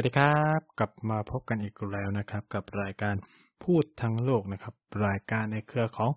[0.00, 3.14] สวัสดีครับ กลับมาพบกันอีกแล้วนะครับ กับรายการ
[3.64, 4.74] พูดทั้งโลกนะครับ
[5.06, 6.10] รายการในเครือของ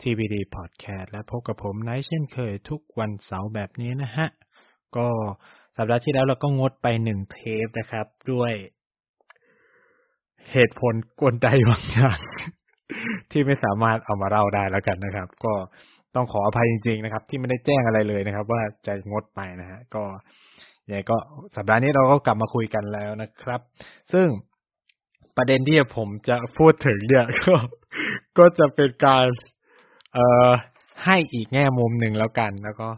[0.00, 4.28] TBD Podcast และพบกับผมไนท์เช่นเคยทุกวันเสาร์แบบนี้นะฮะ
[4.96, 5.08] ก็
[5.76, 8.52] สัปดาห์ที่แล้วเราก็งดไปหนึ่งเทปนะครับ ด้วย
[10.52, 12.18] เหตุผลกวนใจบางอย่าง
[13.30, 15.54] ที่ไม่สามารถเอามาเล่าได้แล้วกันนะครับ ก็
[16.14, 20.04] ต้องขออภัยจริง ๆ นะครับ ที่ไม่ได้แจ้งอะไรเลยนะครับ ว่าจะงดไปนะฮะก็
[20.92, 21.18] ยังไงก็
[21.56, 23.60] สัปดาห์นี้เราก็กลับมาคุยกันแล้วนะครับ
[24.12, 24.26] ซึ่ง
[25.36, 27.54] ประเด็นที่ผมจะพูดถึงเนี่ยก็
[28.38, 29.26] ก็จะเป็นการ
[30.14, 30.50] เอ่อ
[31.04, 32.88] ให้อีกแง่มุมหนึ่งแล้วกันแล้วก็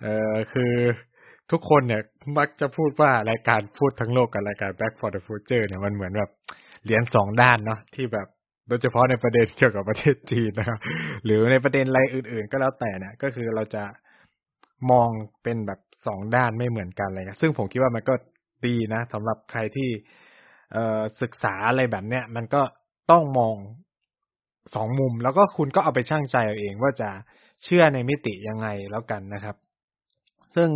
[0.00, 0.72] เอ่อคือ
[1.50, 2.02] ทุกคนเนี่ย
[2.38, 6.30] มักจะพูดว่ารายการพูดทั้งโลกกับรายการ Back for the Future เนี่ยมันเหมือนแบบ
[6.84, 8.26] เหรียญสองด้านเนาะที่แบบ
[8.68, 10.78] โดยเฉพาะในประเด็นเกี่ยวกับประเทศจีนนะครับ
[11.24, 13.84] หรือในประเด็นอะไรอื่น ๆ ก็แล้วแต่เนี่ยก็คือเราจะ
[14.90, 15.08] มอง
[15.42, 18.14] เป็นแบบ สองด้านไม่เหมือนกันเลยนะซึ่งผมคิดว่ามันก็
[18.66, 19.88] ดีนะสำหรับใครที่
[20.72, 22.62] เศึกษาอะไรแบบเนี้ยมันก็
[23.10, 23.56] ต้องมอง
[24.74, 27.10] สองมุม แล้วก็คุณก็เอาไปช่างใจเอาเองว่าจะ
[27.64, 29.56] เชื่อในมิติยังไงแล้วกันนะครับ
[30.54, 30.68] ซึ่ง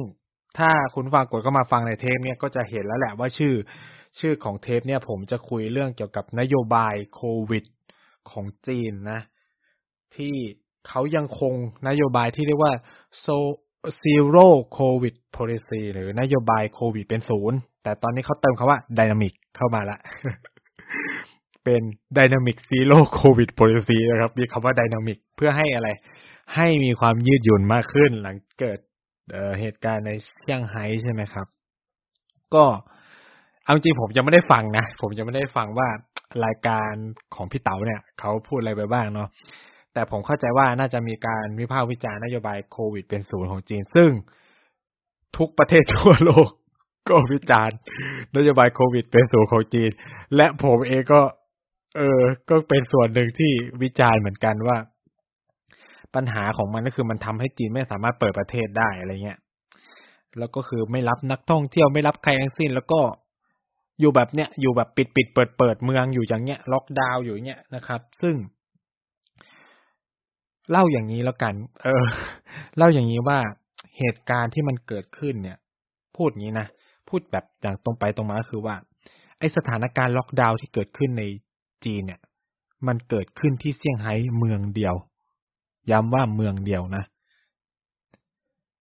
[0.58, 3.54] ถ้าคุณฟังกดก็มาฟังในเทปเนี่ยก็จะเห็นแล้วแหละว่าชื่อ
[4.18, 7.64] ชื่อของเทปเนี่ยผมจะคุยเรื่องเกี่ยวกับนโยบายโควิด
[8.30, 9.20] ของจีนนะ
[10.16, 10.34] ที่
[10.88, 11.54] เขายังคง
[11.88, 12.72] นโยบายที่เรียกว่า
[13.24, 13.36] so
[14.02, 14.46] zero
[14.78, 19.98] covid policy หรือนโยบายโควิดเป็นศูนย์แต่ตอนนี้เขาเติมคาว่า dynamic เข้ามาละ
[21.64, 21.82] เป็น
[22.18, 25.88] dynamic zero covid policy นะครับ มีคำว่า dynamic เพื่อให้อะไร
[26.54, 28.78] ให้มีความยืดหยุ่นมากขึ้นหลังเกิด
[29.32, 31.46] เเหตุการณ์ในเซี่ยงไฮ้ใช่ไหมครับ
[32.54, 32.64] ก็
[33.64, 35.88] เอาจริงผมยังไม่ได้ฟังนะ ผมยังไม่ได้ฟังว่า
[36.44, 36.92] รายการ
[37.34, 39.28] ของพี่เต๋าเนี่ย เขาพูดอะไรไปบ้างเนาะ
[39.96, 44.10] แต่ผมเข้าใจว่าน่าจะมีการวิพากษ์วิจารณ์นโยบายโควิดเป็นศูนย์ของจีน ซึ่ง
[45.36, 46.48] ทุกประเทศทั่วโลก
[47.08, 47.76] ก็วิจารณ์
[48.36, 49.90] นโยบายโควิดเป็นศูนย์ของจีน
[50.36, 51.20] และผมเองก็
[51.96, 53.52] เออ ก็เป็นส่วนหนึ่งที่
[53.82, 54.76] วิจารณ์เหมือนกันว่า
[56.14, 59.38] ปัญหาของมันก็คือมันทำให้จีนไม่สามารถเปิดประเทศได้อะไรเงี้ย
[60.38, 63.00] แล้วก็คือไม่รับนักท่องเที่ยวไม่รับใครทั้งสิ้น แล้วก็
[64.00, 68.34] อยู่แบบเนี้ยอยู่แบบปิดปิดเปิดเปิดเมืองอยู่อย่างเงี้ยล็อกดาวน์อยู่เงี้ยนะครับ ซึ่ง
[70.70, 72.04] เล่าอย่างนี้แล้วกัน เออ
[72.76, 73.38] เล่าอย่างนี้ว่า
[73.98, 75.58] เหตุการณ์ที่มันเกิดขึ้นเนี่ย
[76.16, 76.66] พูดงี้นะ
[77.08, 78.74] พูดแบบอย่างตรงไปตรงมาก็คือว่า
[79.38, 81.22] ไอสถานการณ์ล็อกดาวน์ที่เกิดขึ้นใน
[81.84, 82.20] จีนเนี่ย
[82.86, 84.94] มันเกิดขึ้นที่เซี่ยงไฮ้เมืองเดียว
[85.90, 87.04] ย้ำว่าเมืองเดียวนะ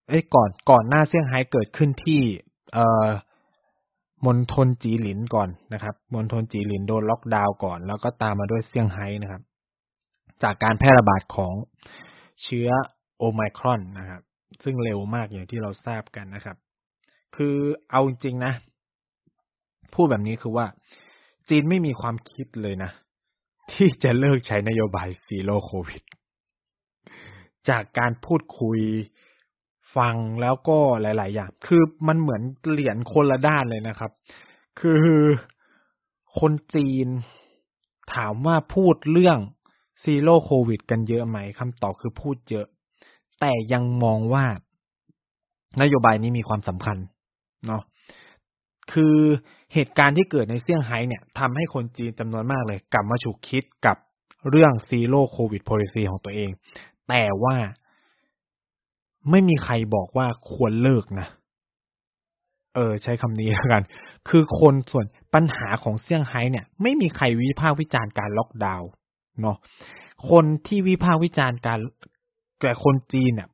[0.10, 2.22] เอ้ก่อนก่อนหน้าเซี่ยงไฮ้เกิดขึ้นที่
[2.74, 3.08] เอ่อ
[4.26, 9.42] มณฑลจีหลินก่อนนะครับมณฑลจีหลินโดนล็อกดาวน์ก่อน แล้วก็ตามมาด้วยเซี่ยงไฮ้นะครับ
[10.44, 11.54] จากการแพร่ระบาดของ
[12.44, 12.70] เชื้อ
[13.18, 14.22] โอไมครอนนะครับ
[14.64, 16.58] ซึ่งเร็วมากอย่างที่เราทราบกันนะครับ
[17.36, 17.56] คือ
[17.92, 18.54] เอาจริงนะ
[19.94, 20.66] พูดแบบนี้คือว่า
[21.50, 22.92] จีนไม่มีความคิดเลยนะ
[23.72, 26.04] ที่จะเลิกใช้นโยบาย zero COVID
[27.70, 28.80] จากการพูดคุย
[29.98, 34.12] ฟังแล้วก็หลาย ๆ อย่าง คือมันเหมือนเหรียญคนละด้านเลยนะครับ
[34.80, 35.04] คือ
[36.40, 37.08] คนจีน
[38.14, 39.40] ถามว่าพูดเรื่อง
[40.04, 42.66] zero COVID กันเยอะไหมคำตอบคือพูดเยอะ
[43.40, 44.46] แต่ยังมองว่า
[45.82, 46.98] นโยบายนี้มีความสำคัญ
[47.68, 47.82] เนาะ
[48.94, 49.18] คือ
[49.74, 53.98] เหตุการณ์ที่เกิดในเซี่ยงไฮ้เนี่ยทำให้คนจีนจำนวนมากเลย กลับมาฉุกคิดกับ
[54.50, 56.50] เรื่อง zero COVID policy ของตัวเอง
[57.10, 57.56] แต่ว่า
[59.30, 61.28] ไม่มีใครบอกว่าควรเลิกนะ
[62.76, 63.84] เออ ใช้คำนี้แล้วกัน
[64.30, 68.90] คือคนส่วนปัญหาของเซี่ยงไฮ้เนี่ย ไม่มีใครวิพากษ์วิจารณ์การล็อกดาวน์
[69.42, 69.58] เนาะ
[70.30, 71.80] คนที่วิพากษ์วิจารณ์การ
[72.62, 73.50] แต่คนจีนเนี่ย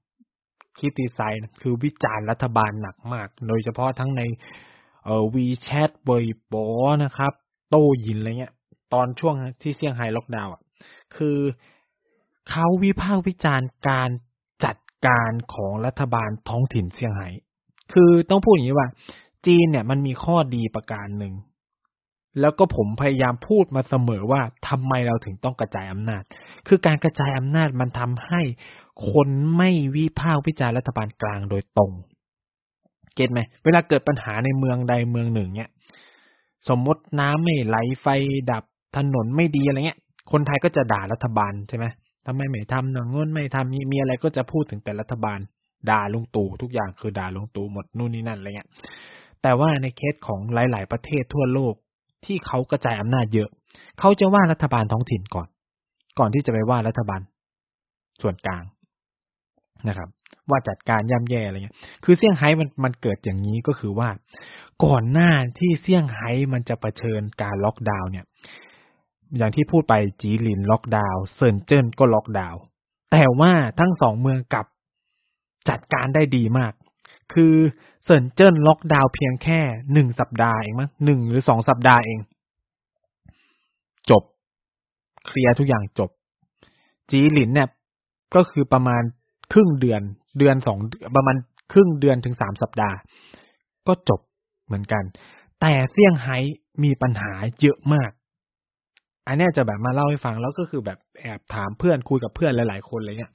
[0.78, 4.22] คิดตีไซน์คือวิจารณ์รัฐบาลหนักมาก โดยเฉพาะทั้งใน
[5.06, 6.68] เอ่อวีแชทเบย์บอ
[7.04, 7.33] นะครับ
[7.69, 8.54] โต้ยินอะไรเงี้ย
[8.94, 10.62] ตอนช่วงที่เซี่ยงไฮ้ล็อกดาวน์อะ
[11.16, 11.38] คือ
[12.50, 14.10] เขาวิพากษ์วิจารณ์การ
[14.66, 14.77] จัด
[15.07, 17.27] การของรัฐบาลท้องถิ่นเซี่ยงไฮ้
[17.94, 18.88] คือต้องพูดอย่างนี้ว่า
[19.45, 21.34] จีนเนี่ยมันมีข้อดีประการหนึ่ง
[22.39, 26.24] แล้วก็ผมพยายามพูดมาเสมอว่าทำไมเราถึงต้องกระจายอำนาจ
[26.68, 28.42] คือการกระจายอำนาจมันทำให้
[29.12, 31.92] คนไม่วิพากษ์วิจารณ์รัฐบาลกลางโดยตรง
[33.16, 35.72] เก็ตไหม เวลาเกิดปัญหาในเมืองใดเมืองหนึ่งเนี่ย
[36.69, 38.07] สมมติน้ำไม่ไหลไฟ
[38.51, 38.63] ดับ
[38.98, 40.00] ถนนไม่ดีอะไรเงี้ย
[40.31, 41.86] คนไทยก็จะด่ารัฐบาลใช่ไหม
[42.25, 45.39] ทำไมไม่ทำหนังเงินไม่ทำมีมีอะไรก็จะพูดถึงแต่รัฐบาล
[45.89, 48.69] ด่าลุงตู่ทุกอย่างคือด่าลุงตู่หมดนู่นนี่นั่นอะไรเงี้ย
[49.42, 51.74] แต่ว่าในเคสของหลาย ๆ ประเทศทั่วโลก
[52.26, 53.50] ที่เขากระจายอำนาจเยอะ
[54.00, 55.48] เขาจะว่ารัฐบาลท้องถิ่นก่อน
[56.20, 57.22] ก่อนที่จะไปว่ารัฐบาล
[58.22, 58.64] ส่วนกลาง
[59.88, 60.10] นะครับ
[60.50, 64.10] ว่าจัดการย่ำแย่อะไรเงี้ย คือเซี่ยงไฮ้มันมันเกิดอย่างนี้ก็คือว่า
[64.86, 68.26] ก่อนหน้าที่เซี่ยงไฮ้มันจะเผชิญการล็อกดาวน์เนี่ย
[69.38, 72.62] อย่างที่พูดไปจีหลินล็อกดาวน์เซินเจิ้นก็ล็อกดาวน์
[73.12, 74.66] แต่ว่าทั้งสองเมืองกลับ
[75.70, 76.74] จัดการได้ดีมาก
[77.33, 77.56] คือ
[78.04, 79.60] เซินเจิ้นล็อกดาวน์เพียงแค่
[79.94, 82.19] หนึ่งสัปดาห์เองมั้งหนึ่งหรือสองสัปดาห์เอง
[84.10, 84.24] จบ
[85.25, 86.10] เคลียร์ทุกอย่างจบ
[87.10, 87.69] จีหลินเนี่ย
[88.36, 89.04] ก็คือประมาณ
[89.54, 90.01] ครึ่งเดือน
[90.39, 90.78] เดือนสอง
[91.16, 91.36] ประมาณ
[91.72, 92.95] ครึ่งเดือนถึงสามสัปดาห์
[93.88, 94.19] ก็จบ
[94.66, 95.04] เหมือนกัน
[95.62, 96.38] แต่เซี่ยงไฮ้
[96.84, 97.31] มีปัญหา
[97.62, 98.12] เยอะมาก
[99.27, 103.34] อันนี้จะแบบมาเล่าให้ฟังแล้วก็คือแบบแอบถามเพื่อนคุยกับเพื่อนหลาย ๆ คนอะไรเงี้ย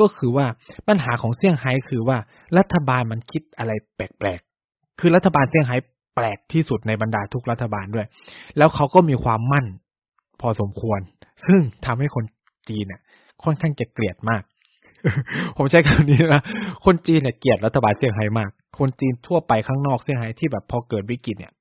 [0.00, 0.46] ก็คือว่า
[0.88, 2.18] ปัญหาของเซี่ยงไฮ้คือว่า
[2.58, 5.76] รัฐบาลมันคิดอะไรแปลกๆ คือรัฐบาลเซี่ยงไฮ้
[6.16, 8.06] แปลกที่สุดในบรรดาทุกรัฐบาลด้วย
[8.58, 9.66] แล้วเขาก็มีความมั่น
[10.40, 11.00] พอสมควร
[11.46, 12.24] ซึ่งทำให้คน
[12.68, 13.00] จีนเนี่ย
[13.44, 14.42] ค่อนข้างจะเกลียดมาก
[15.56, 16.42] ผมใช้คำนี้นะ
[16.84, 21.52] คนจีนเนี่ยเกลียดรัฐบาลเซี่ยงไฮ้มาก คนจีนทั่วไปข้างนอกเซี่ยงไฮ้ที่แบบพอเกิดวิกฤตเนี่ย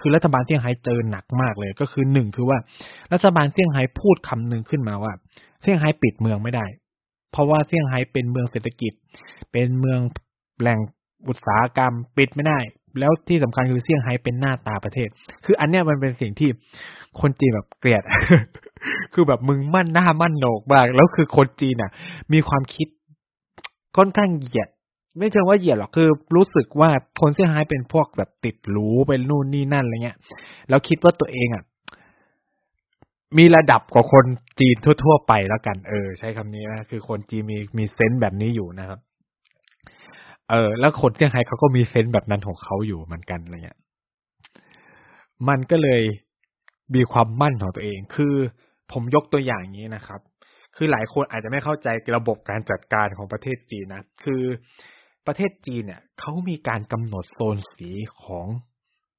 [0.00, 2.58] คือรัฐบาลเซี่ยงไฮ้เจอหนักมากเลย ก็คือหนึ่งคือว่า
[3.12, 5.12] รัฐบาลเซี่ยงไฮ้พูดคำหนึ่งขึ้นมาว่า
[5.62, 6.66] เซี่ยงไฮ้ปิดเมืองไม่ได้
[7.36, 8.92] เพราะว่าเซี่ยงไฮ้เป็นเมืองเศรษฐกิจ
[9.52, 10.00] เป็นเมือง
[10.60, 10.78] แหล่ง
[11.28, 12.58] อุตสาหกรรมปิดไม่ได้
[13.00, 15.08] แล้วที่สำคัญคือเซี่ยงไฮ้เป็นหน้าตาประเทศ
[15.44, 16.50] คืออันเนี้ยมันเป็นสิ่งที่
[17.20, 18.02] คนจีนแบบเกลียด
[19.12, 21.90] คือแบบมึงมั่นหน้ามั่นโหนกมากแล้วคือคนจีนอะ
[22.32, 22.88] มีความคิด
[23.96, 24.68] ค่อนข้างเหยียด
[25.18, 26.90] ไม่เชิงว่าเหยียดหรอกคือ รู้สึกว่า
[27.20, 30.18] คนเซี่ยงไฮ้เป็นพวกแบบติดหรูเป็นนู่นนี่นั่นอะไรเงี้ย
[30.68, 31.64] แล้วคิดว่าตัวเองอะ
[33.38, 34.24] มีระดับกว่าคน
[34.60, 39.00] จีนทั่ว ๆ ไปแล้วกัน เออ ใช้คำนี้นะคือคนจีนมีมีเซนส์แบบนี้อยู่นะครับ
[40.50, 43.78] เออ แล้วคนเซี่ยงไฮ้เขาก็มีเซนส์แบบนั้นของเขาอยู่เหมือนกันอะไรเงี้ย
[45.48, 46.02] มันก็เลย
[46.94, 48.34] มีความมั่นของตัวเอง คือ
[48.92, 50.20] ผมยกตัวอย่างนี้นะครับ
[50.76, 54.42] คือหลายคนอาจจะไม่เข้าใจระบบการจัดการของประเทศจีนนะ คือ
[55.26, 57.90] ประเทศจีนเนี่ยเขามีการกำหนดโซนสี
[58.22, 58.46] ของ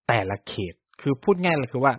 [0.07, 1.93] แต่ละเขต คือพูดง่ายเลยคือว่า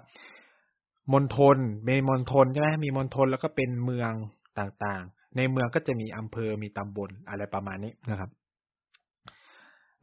[1.12, 1.56] มณฑล
[1.88, 4.12] มีมณฑลใช่ไหมมีมณฑลแล้วก็เป็นเมือง
[4.58, 8.30] ต่างๆ ในเมืองก็จะมีอำเภอมีตำบลอะไรประมาณนี้นะครับ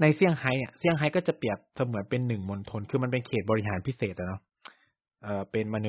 [0.01, 4.41] ในเซี่ยงไฮ้อะเซี่ยงไฮ้ก็จะเปรียบเสมือนเป็นหนึ่งมณฑลคือมันเป็นเขตบริหารพิเศษอะเนาะ
[5.23, 5.81] เออเป็นมัน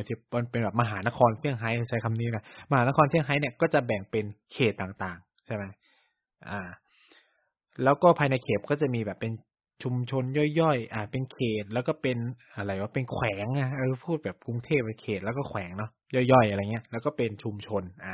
[0.50, 5.64] เป็นแบบมหานครเซี่ยงไฮ้ใช้คำนี้นะมหานครเซี่ยงไฮ้เนี่ยก็จะแบ่งเป็นเขตต่างๆ ใช่ไหม
[6.50, 6.60] อ่า
[7.84, 9.32] แล้วก็ภายในเขตก็จะมีแบบเป็น
[9.82, 10.24] ชุมชน
[10.60, 12.18] ย่อยๆอ่าเป็นเขตแล้วก็เป็น
[12.56, 18.12] อะไรว่าเป็นแขวงอะเออพูดแบบกรุงเทพเป็นเขตแล้วก็แขวงเนาะย่อยๆ อะไรเงี้ย แล้วก็เป็นชุมชนอ่า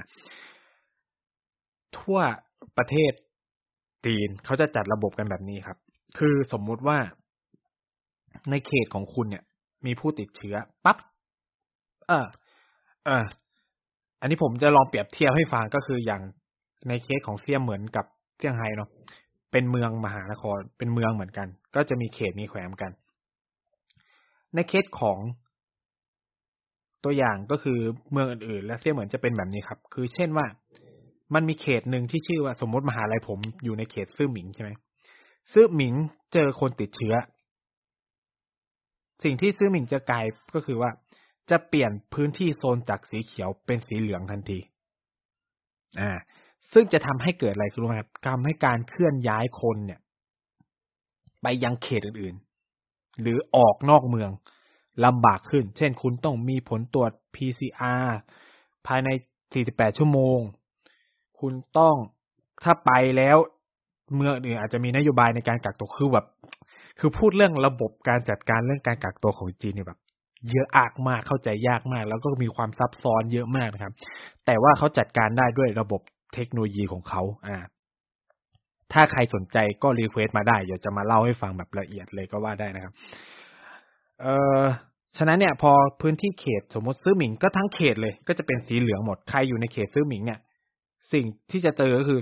[1.99, 2.19] ทั่ว
[2.79, 3.13] ประเทศ
[4.07, 5.77] จีนเขาจะจัดระบบกันแบบนี้ครับ
[6.19, 6.99] คือสมมุติว่า
[8.51, 9.43] ในเขตของคุณเนี่ย
[9.87, 10.97] มีผู้ติดเชื้อปั๊บ
[12.09, 12.27] เออ
[13.07, 13.25] เออ
[14.21, 16.23] อันนี้ผมจะลองเปรียบเทียบให้ฟังก็คืออย่าง
[16.89, 18.07] ในเคสของเซี่ยเหมือนกับ
[18.39, 18.89] เซี่ยงไฮ้เนาะ
[19.53, 22.93] เป็นเมืองมหานคร เป็นเมืองเหมือนกัน ก็จะมีเขตมีแขวงกัน
[24.55, 25.19] ในเคสของ
[27.05, 27.79] ตัวอย่างก็คือ
[28.13, 30.47] เมืองอื่นๆ และเซี่ยเหมือนจะเป็นแบบนี้ครับ คือเช่นว่า
[31.35, 34.71] มันมีเขตหนึ่งที่ชื่อว่าสมมติมหาลัยผมอยู่ในเขตซื่อหมิงใช่ไหม
[35.53, 35.95] ซื่อหมิง
[36.33, 37.15] เจอคนติดเชื้อ
[39.25, 40.91] สิ่งที่ซื้อหมิงจะกลายก็คือว่า
[41.51, 44.59] จะเปลี่ยนพื้นที่โซนจากสีเขียวเป็นสีเหลืองทันที
[46.01, 46.11] อ่า
[46.75, 50.01] ซึ่งจะทำให้เกิดอะไรคือรู้ไหมครับทำให้การเคลื่อนย้ายคนเนี่ย
[51.43, 54.31] ไปยังเขตอื่นๆ หรือออกนอกเมือง
[55.05, 58.09] ลำบากขึ้น เช่น คุณต้องมีผลตรวจ PCR
[58.87, 59.09] ภายใน
[59.55, 60.39] 48 ชั่วโมง
[61.41, 61.97] คุณต้อง
[62.65, 63.37] ถ้าไปแล้ว
[64.17, 66.27] เมืองอื่นอาจจะมีนโยบายในการกักตัวคือแบบ
[66.99, 69.99] คือพูดเรื่องระบบการจัดการเรื่องการกักตัวของจีนเนี่ยแบบ
[70.51, 73.93] เยอะอากมากเข้าใจยากมาก แล้วก็มีความซับซ้อนเยอะมากนะครับ
[74.47, 76.01] แต่ว่าเขาจัดการได้ด้วยระบบ
[76.35, 77.57] เทคโนโลยีของเขาอ่า
[78.93, 82.93] ถ้าใครสนใจก็ request มาได้ เดี๋ยวจะมาเล่าให้ฟังแบบละเอียดเลยก็ว่าได้นะครับ
[84.21, 84.63] เอ่อ
[85.19, 90.41] ฉะนั้นเนี่ย พอพื้นที่เขตสมมติซือหมิงก็ทั้งเขตเลย ก็จะเป็นสีเหลืองหมด ใครอยู่ในเขตซือหมิงเนี่ย
[91.13, 92.21] สิ่งที่จะเจอก็คือ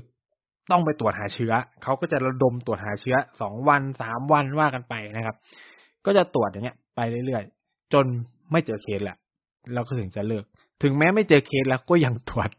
[0.70, 1.52] ต้องไปตรวจหาเชื้อ
[1.82, 5.36] เขาก็จะระดมตรวจหาเชื้อสองวันสามวันว่ากันไปนะครับ
[6.06, 8.06] ก็จะตรวจอย่างเงี้ย ไปเรื่อยๆ จน
[8.52, 9.16] ไม่เจอเคสแหละ
[9.74, 10.44] เราก็ถึงจะเลิก
[10.82, 12.50] ถึงแม้ไม่เจอเคสแล้วก็ยังตรวจ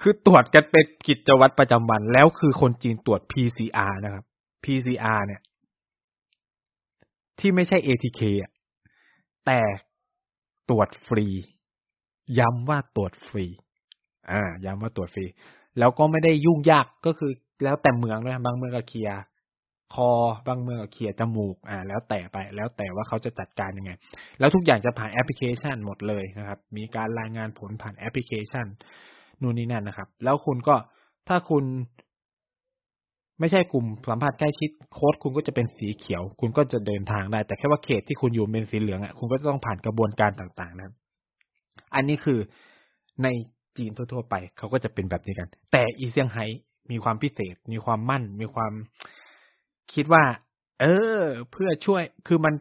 [0.00, 4.24] คือตรวจกันเป็นกิจวัตรประจำวัน แล้วคือคนจีนตรวจ PCR นะครับ
[4.64, 5.40] PCR เนี่ย
[7.38, 8.52] ที่ไม่ใช่ ATK อะ
[9.46, 9.60] แต่
[10.70, 11.26] ตรวจฟรี
[12.38, 13.46] ย้ำว่าตรวจฟรี
[14.30, 15.26] อ่า ย้ำว่าตรวจฟรี
[15.78, 17.32] แล้วก็ไม่ได้ยุ่งยากก็คือ
[17.64, 19.20] แล้วแต่เมืองด้วยบางเมืองก็เคลียร์
[19.94, 20.10] คอ
[20.46, 23.92] บางเมืองก็เคลียร์จมูก อ่า แล้วแต่ไป แล้วแต่ว่าเขาจะจัดการยังไง
[24.38, 28.66] แล้วทุกอย่างจะผ่านแอปพลิเคชันหมดเลยนะครับ มีการรายงานผลผ่านแอปพลิเคชัน
[29.42, 30.74] นู่นนี่นั่นนะครับ แล้วคุณก็
[31.28, 31.64] ถ้าคุณ
[33.40, 40.94] ไม่ใช่กลุ่มสัมผัสใกล้ชิดโค้ดคุณก็จะเป็นสีเขียว คุณก็จะเดินทางได้ แต่แค่ว่าเขตที่คุณอยู่เป็นสีเหลืองอะคุณก็ต้องผ่านกระบวนการต่างๆ นะครับ
[41.94, 42.38] อันนี้คือ
[43.22, 43.28] ใน
[43.76, 46.44] จีนทั่วๆไปเขาก็จะเป็นแบบนี้กัน แต่อีเซี่ยงไฮ้
[46.90, 48.72] มีความพิเศษ มีความมั่น มีความ
[49.94, 50.24] คิดว่า
[50.80, 50.84] เอ
[51.18, 52.54] อ เพื่อช่วยคือมัน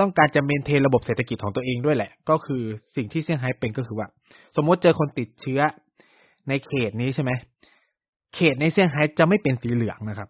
[0.00, 2.62] ต้องการจะเมนเทนระบบเศรษฐกิจของตัวเองด้วยแหละ ก็คือ
[2.96, 4.08] สิ่งที่เซี่ยงไฮ้เป็นก็คือว่า
[4.56, 5.60] สมมติเจอคนติดเชื้อ
[6.48, 7.30] ในเขตนี้ใช่ไหม
[8.34, 10.28] เขตในเซี่ยงไฮ้จะไม่เป็นสีเหลืองนะครับ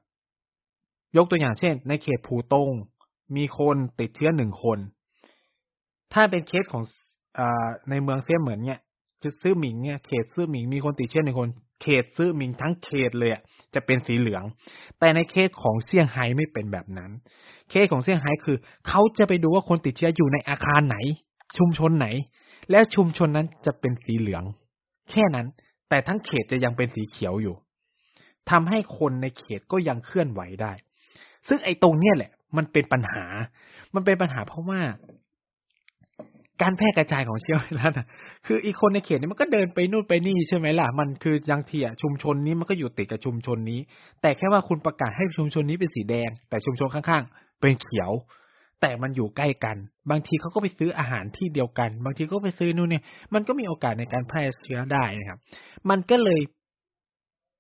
[1.16, 2.71] ยกตัวอย่างเช่น ในเขตผูตง
[3.37, 4.78] มีคนติดเชื้อหนึ่งคน
[6.12, 6.83] ถ้าเป็นเคสของ
[7.38, 7.40] อ
[7.90, 8.81] ในเมืองเซี่ยเหมือนเนี่ย
[9.23, 11.50] จะซื้อหมิงเนี่ยเขตซื้อหมิงมีคนติดเชื้อหนึ่งคน
[11.83, 13.31] เขตซื้อหมิงทั้งเขตเลย
[13.75, 14.45] จะเป็นสีเหลือง
[14.99, 17.11] แต่ในเคสของเซี่ยงไฮ้ไม่เป็นแบบนั้น
[17.71, 18.57] เคสของเซี่ยงไฮ้คือ
[18.88, 20.97] เขาจะไปดูว่าคนติดเชื้ออยู่ในอาคารไหน
[21.59, 22.07] ชุมชนไหน
[22.71, 24.45] แล้วชุมชนนั้นจะเป็นสีเหลือง
[25.11, 25.47] แค่นั้น
[25.92, 27.56] แต่ทั้งเขตจะยังเป็นสีเขียวอยู่
[28.50, 30.72] ทำให้คนในเขตก็ยังเคลื่อนไหวได้
[31.49, 33.25] ซึ่งไอ้ตรงเนี้ยแหละ มันเป็นปัญหา
[33.94, 34.80] มันเป็นปัญหาเพราะว่า
[36.62, 37.92] การแพร่กระจายของเชื้อไวรัส
[38.46, 43.80] คืออีกคนในเขตนี้มันก็เดินไปนู่นไปนี่ใช่ไหมล่ะ มันคือยังเทียชุมชนนี้มันก็อยู่ติดกับชุมชนนี้
[44.22, 48.11] แต่แค่ว่าคุณประกาศให้ชุมชนนี้เป็นสีแดง แต่ชุมชนข้างๆ เป็นเขียว
[48.82, 49.76] แต่มันอยู่ใกล้กัน
[50.10, 55.38] บางทีเขาก็ไปซื้ออาหารที่เดียวกัน บางทีก็ไปซื้อนู่นเนี่ยมันก็มีโอกาสในการแพร่เชื้อได้นะครับ
[55.90, 56.40] มันก็เลย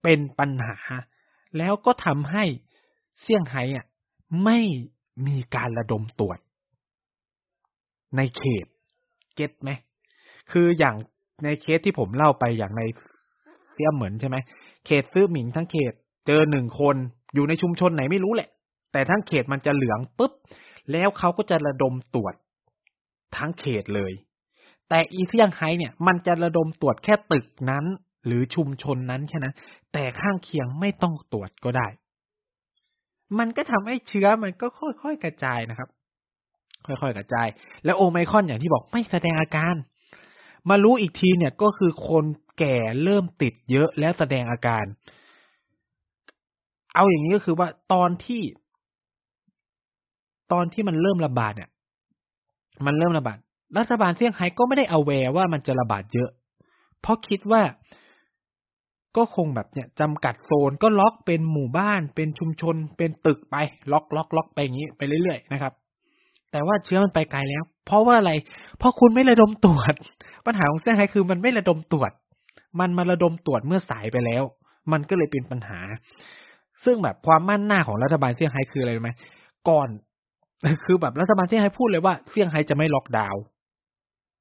[0.02, 0.76] เป็นปัญหา
[1.58, 2.44] แล้วก็ทำให้
[3.20, 3.86] เซี่ยงไฮ้อะ
[4.44, 4.58] ไม่
[5.26, 6.38] มีการระดมตรวจ
[8.16, 8.66] ในเขต
[9.34, 9.70] เก็ตไหม
[10.50, 10.96] คืออย่าง
[11.44, 12.82] ในเคสที่ผมเล่าไปอย่างใน
[13.72, 14.36] เซี่ยเหมือนใช่ไหม
[14.86, 15.92] เขตซื้อหมิงทั้งเขต
[16.26, 16.96] เจอหนึ่งคน
[17.34, 18.48] อยู่ในชุมชนไหนไม่รู้แหละ
[18.92, 20.32] แต่ทั้งเขตมันจะเหลืองปุ๊บ
[20.92, 22.34] แล้วเขาก็จะระดมตรวจ
[23.36, 24.12] ทั้งเขตเลย
[24.88, 27.84] แต่อีเซี่ยงไฮ้เนี่ย มันจะระดมตรวจแค่ตึกนั้น
[28.26, 29.54] หรือชุมชนนั้นแค่นั้น
[29.92, 31.86] แต่ข้างเคียงไม่ต้องตรวจก็ได้
[33.38, 34.66] มันก็ทำให้เชื้อมันก็
[35.02, 35.88] ค่อยๆกระจายนะครับ
[36.86, 37.48] ค่อยๆกระจาย
[37.84, 39.74] แล้วโอไมคอนอย่างที่บอกไม่แสดงอาการ
[40.68, 42.24] มารู้อีกทีเนี่ยก็คือคน
[42.58, 44.84] แก่เริ่มติดเยอะแล้วแสดงอาการ
[46.94, 48.42] เอาอย่างนี้ก็คือว่าตอนที่
[50.52, 51.70] ตอนที่มันเริ่มระบาดเนี่ย
[52.86, 53.38] มันเริ่มระบาด
[53.78, 56.30] รัฐบาลเซี่ยงไฮ้ก็ไม่ได้เอาแวว่ามันจะระบาดเยอะ
[57.00, 57.62] เพราะคิดว่า
[59.16, 63.56] ก็คงแบบเนี่ยจำกัดโซนก็ล็อกเป็นหมู่บ้าน เป็นชุมชน เป็นตึกไป
[63.92, 65.72] ล็อกล็อกล็อกไปอย่างนี้ไปเรื่อยๆนะครับ
[66.52, 68.32] แต่ว่าเชื้อมันไปไกลแล้ว เพราะว่าอะไร
[68.78, 69.94] เพราะคุณไม่ระดมตรวจ
[70.46, 72.10] ปัญหาของเซี่ยงไฮ้คือมันไม่ระดมตรวจ
[72.80, 74.42] มันมาระดมตรวจเมื่อสายไปแล้ว
[74.92, 75.80] มันก็เลยเป็นปัญหา
[76.84, 79.10] ซึ่งแบบความมั่นหน้าของรัฐบาลเซี่ยงไฮ้คืออะไรไหม
[79.68, 79.88] ก่อน
[80.84, 83.42] คือแบบรัฐบาลเซี่ยงไฮ้พูดเลยว่าเซี่ยงไฮ้จะไม่ล็อกดาวน์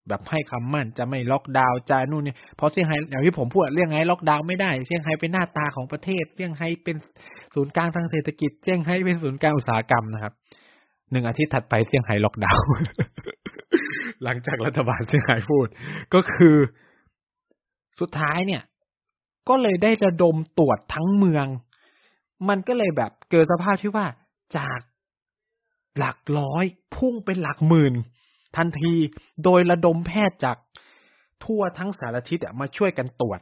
[0.09, 6.95] แบบให้คำมั่นจะไม่ล็อกดาวน์จะนู่นเนี่ยเพราะเซี่ยงไฮ้อย่างที่ผมพูดเรื่องไงล็อกดาวน์ไม่ได้เซี่ยงไฮ้เป็นหน้าตาของประเทศเซี่ยงไฮ้เป็น
[7.53, 10.33] ศูนย์กลางทางเศรษฐกิจเซี่ยงไฮ้เป็นศูนย์กลางอุตสาหกรรมนะครับ
[11.11, 12.65] หนึ่งอาทิตย์ถัดไปเซี่ยงไฮ้ล็อกดาวน์
[14.23, 15.67] หลังจากรัฐบาลเซี่ยงไฮ้พูด
[16.13, 16.55] ก็คือ
[17.99, 18.61] สุดท้ายเนี่ย
[19.49, 21.45] ก็เลยได้ระดมตรวจทั้งเมือง
[22.49, 24.05] มันก็เลยแบบเกิดสภาพที่ว่า
[24.57, 24.79] จาก
[25.97, 27.93] หลักร้อย พุ่งเป็นหลักหมื่น
[28.57, 28.93] ทันที
[29.43, 30.57] โดยระดมแพทย์จาก
[31.43, 33.39] ทั่วทั้งสารทิศมาช่วยกันตรวจ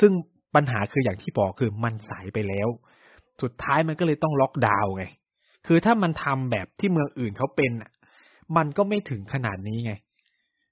[0.00, 0.12] ซึ่ง
[0.54, 2.68] ปัญหาคืออย่างที่บอกคือมันสายไปแล้ว
[3.42, 5.04] สุดท้ายมันก็เลยต้องล็อกดาวน์ไง
[5.66, 7.70] คือถ้ามันทำแบบที่เมืองอื่นเขาเป็น
[8.56, 9.92] มันก็ไม่ถึงขนาดนี้ไง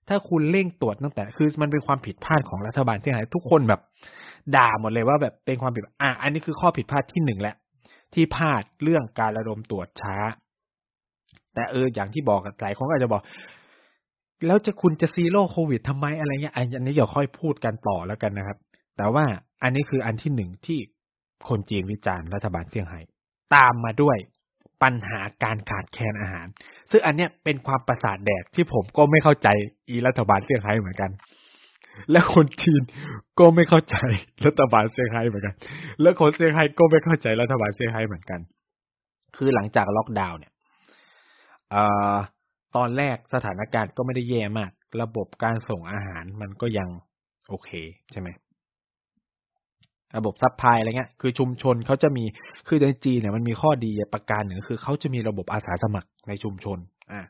[0.09, 3.81] ถ้าคุณเร่งตรวจตั้งแต่ คือมันเป็นความผิดพลาดของรัฐบาลที่ไหนทุกคนแบบ
[4.57, 7.57] ด่าหมดเลยว่าแบบเป็นความผิด อะ อันนี้คือข้อผิดพลาดที่หนึ่งแหละ
[8.15, 10.17] ที่พลาดเรื่องการระดมตรวจช้า
[11.55, 13.23] แต่เอออย่างที่บอกหลายคนก็อาจจะบอก
[14.47, 18.59] แล้วจะคุณจะซีโร่โควิดทำไมอะไรเงี้ยอันนี้เดี๋ยวค่อยพูดกันต่อแล้วกันนะครับ
[18.97, 19.25] แต่ว่า
[19.63, 20.79] อันนี้คืออันที่หนึ่งที่
[21.49, 23.01] คนจีนวิจารณ์รัฐบาลเซี่ยงไฮ้
[23.55, 24.17] ตามมาด้วย
[24.83, 26.47] ปัญหาการขาดแคลนอาหาร
[26.91, 29.49] ซึ่งอันเนี้ยเป็นความประสาทแดกที่ผมก็ไม่เข้าใจ
[29.89, 31.11] อีรัฐบาลเซี่ยงไฮ้เหมือนกัน
[32.11, 32.83] และคนจีน
[33.39, 33.97] ก็ไม่เข้าใจ
[34.47, 35.55] รัฐบาลเซี่ยงไฮ้เหมือนกัน
[36.01, 38.41] และคนเซี่ยงไฮ้ก็ไม่เข้าใจรัฐบาลเซี่ยงไฮ้เหมือนกัน
[39.37, 40.50] คือหลังจากล็อกดาวน์เนี่ย
[42.77, 44.71] ตอนแรกสถานการณ์ก็ไม่ได้แย่มาก
[45.03, 46.89] ระบบการส่งอาหารมันก็ยัง
[47.49, 47.71] โอเค
[48.13, 48.29] ใช่ไหม
[50.17, 52.25] ระบบ supply อะไรเงี้ย คือชุมชนเขาจะมี
[52.69, 56.79] คือในจีนเนี่ยมันมีข้อดีประการหนึ่งคือเขาจะมีระบบอาสาสมัครในชุมชน
[57.13, 57.21] อ่า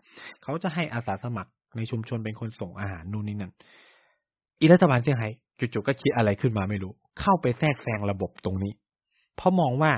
[0.43, 3.53] เขาจะให้อาสาสมัครในชุมชนเป็นคนส่งอาหารนู่นนี่นั่น
[4.61, 8.73] อีรัฐบาลเซี่ยงไฮ้จู่ๆก็คิดอะไรขึ้นมาไม่รู้ เข้าไปแทรกแซงระบบตรงนี้
[9.37, 9.93] เพราะมองว่า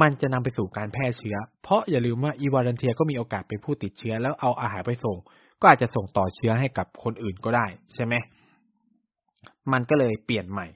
[0.00, 5.16] มันจะนำไปสู่การแพร่เชื้อ เพราะอย่าลืมว่าอีวารันเทียก็มีโอกาสเป็นผู้ติดเชื้อ แล้วเอาอาหารไปส่ง
[5.60, 8.14] ก็อาจจะส่งต่อเชื้อให้กับคนอื่นก็ได้ ใช่ไหม
[9.72, 10.66] มันก็เลยเปลี่ยนใหม่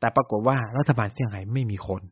[0.00, 2.02] แต่ปรากฏว่ารัฐบาลเซี่ยงไฮ้ไม่มีคน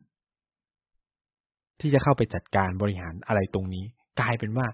[1.79, 3.85] ที่จะเข้าไปจัดการบริหารอะไรตรงนี้
[4.19, 4.67] กลายเป็นว่า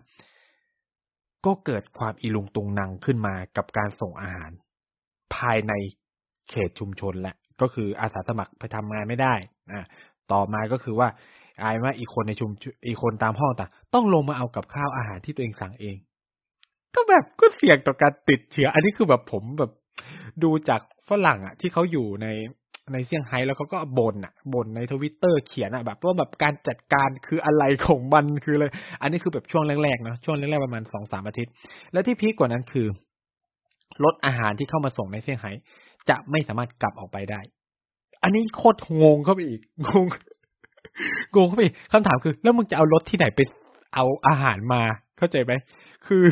[1.46, 4.52] ก็เกิดความอีลุงตุงนังขึ้นมากับการส่งอาหาร
[5.36, 5.74] ภายใน
[6.50, 9.34] เขตชุมชนแหละก็คืออาสาสมัครไปทำงานไม่ได้
[9.72, 9.86] อ่า
[10.32, 11.08] ต่อมาก็คือว่า
[11.62, 12.50] อายว่าอีกคนในชุม
[12.88, 15.98] อีกคนตามห้องต่างต้องลงมาเอากับข้าวอาหารที่ตัวเองสั่งเอง
[16.96, 19.72] ก็แบบก็เสี่ยงต่อการติดเชื้อ อันนี้คือแบบผมแบบ
[20.44, 22.28] ดูจากฝรั่งอะ ที่เขาอยู่ใน
[22.94, 28.66] ในเซี่ยงไฮ้แล้วเขาก็บ่นอะบ่นในทวิตเตอร์เขียนอะแบบว่าแบบการจัดการคืออะไรของมันคืออะไร
[29.02, 31.52] อันนี้คือแบบช่วงแรกๆนะช่วงแรกๆประมาณสองสามอาทิตย์
[31.94, 32.88] แล้วที่พีกกว่านั้นคือ
[34.04, 35.52] รถอาหารที่เข้ามาส่งในเซี่ยงไฮ้
[36.10, 37.40] จะไม่สามารถกลับออกไปได้
[38.24, 40.06] อันนี้โคตรงงเข้าไปอีกงง
[41.36, 43.40] งงเข้าไปคำถามคือ แล้วมึงจะเอารถที่ไหนไป
[43.96, 44.82] เอาอาหารมา
[45.18, 45.54] เข้าใจไหม
[46.06, 46.26] คือ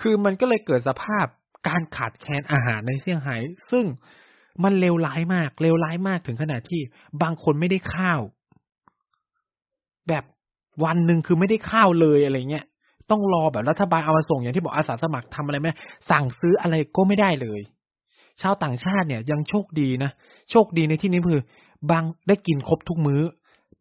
[0.00, 1.26] คือมันก็เลยเกิดสภาพ
[1.68, 3.36] การขาดแคลนอาหารในเซี่ยงไฮ้
[3.70, 3.84] ซึ่ง
[4.64, 6.80] มันเลวร้ายมากเลวร้ายมากถึงขนาดที่
[7.22, 8.20] บางคนไม่ได้ข้าว
[10.08, 10.24] แบบ
[10.84, 12.64] วันหนึ่งคือไม่ได้ข้าวเลยอะไรเงี้ย
[13.10, 15.72] ต้องรอแบบรัฐบาลเอามาส่งอย่างที่บอกอาสาสมัครทำอะไรไม่
[16.10, 17.60] สั่งซื้ออะไรก็ไม่ได้เลย
[18.42, 20.10] ชาวต่างชาติเนี่ยยังโชคดีนะ
[20.50, 21.44] โชคดีในที่นี้คือ
[21.90, 23.22] บางได้กินครบทุกมื้อ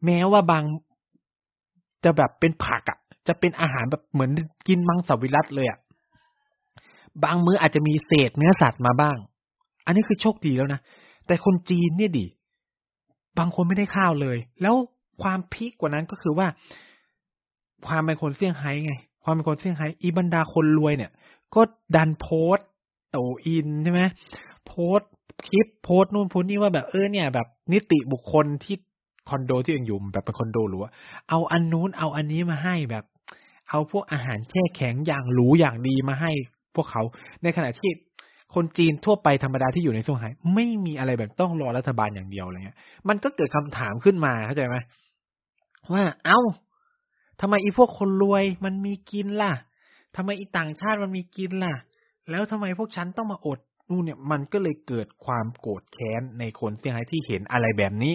[0.05, 0.63] แม้ว่าบาง
[2.03, 4.31] จะแบบเป็นผักอะ่ะ จะเป็นอาหารแบบเหมือน
[4.67, 5.79] กินมังสวิรัตเลยอะ่ะ
[7.23, 9.17] บางมื้ออาจจะมีเศษเนื้อสัตว์มาบ้าง
[9.85, 10.79] อันนี้คือโชคดีแล้วนะ
[11.27, 12.25] แต่คนจีนเนี่ยดิ
[13.37, 14.75] บางคนไม่ได้ข้าวเลย แล้ว
[15.21, 16.47] ความ peak กว่านั้นก็คือว่า
[17.87, 18.93] ความเป็นคนเซี่ยงไฮ้ไง
[19.23, 21.11] ความเป็นคนเซี่ยงไฮ้อีบรรดาคนรวยเนี่ย
[21.55, 21.61] ก็
[21.95, 22.57] ดันโพสต์
[23.11, 24.01] โต่วอินใช่ไหม
[24.65, 24.99] โพสต์
[25.45, 28.75] คลิปโพสต์นู่นโพสต์นี่ว่าแบบเออเนี่ยแบบนิติบุคคลที่
[29.29, 30.89] คอนโดที่เองอยู่แบบเป็นคอนโดหรูว่า
[31.29, 33.03] เอาอันนู้นเอาอันนี้มาให้แบบ
[33.69, 36.31] เอาพวกอาหารแช่แข็งอย่างหรูอย่างดีมาให้
[36.75, 37.01] พวกเขา
[37.43, 37.91] ในขณะที่
[38.55, 42.77] คนจีนทั่วไปธรรมดาที่อยู่ในซ่วงไฮ้ไม่มีอะไรแบบต้องรอรัฐบาลอย่างเดียวอะไรเงี้ย
[43.09, 44.77] มันก็เกิดคำถามขึ้นมาเข้าใจไหม
[45.93, 46.39] ว่าเอา้า
[47.41, 49.53] ทำไมอีพวกคนรวยมันมีกินล่ะ
[50.15, 51.75] ทำไมอีต่างชาติมันมีกินล่ะ
[52.29, 58.13] แล้วทำไมพวกฉันต้องมาอด นู่นเนี่ยมันก็เลยเกิดความโกรธแค้นในคนเซี่ยงไฮ้ที่เห็นอะไรแบบนี้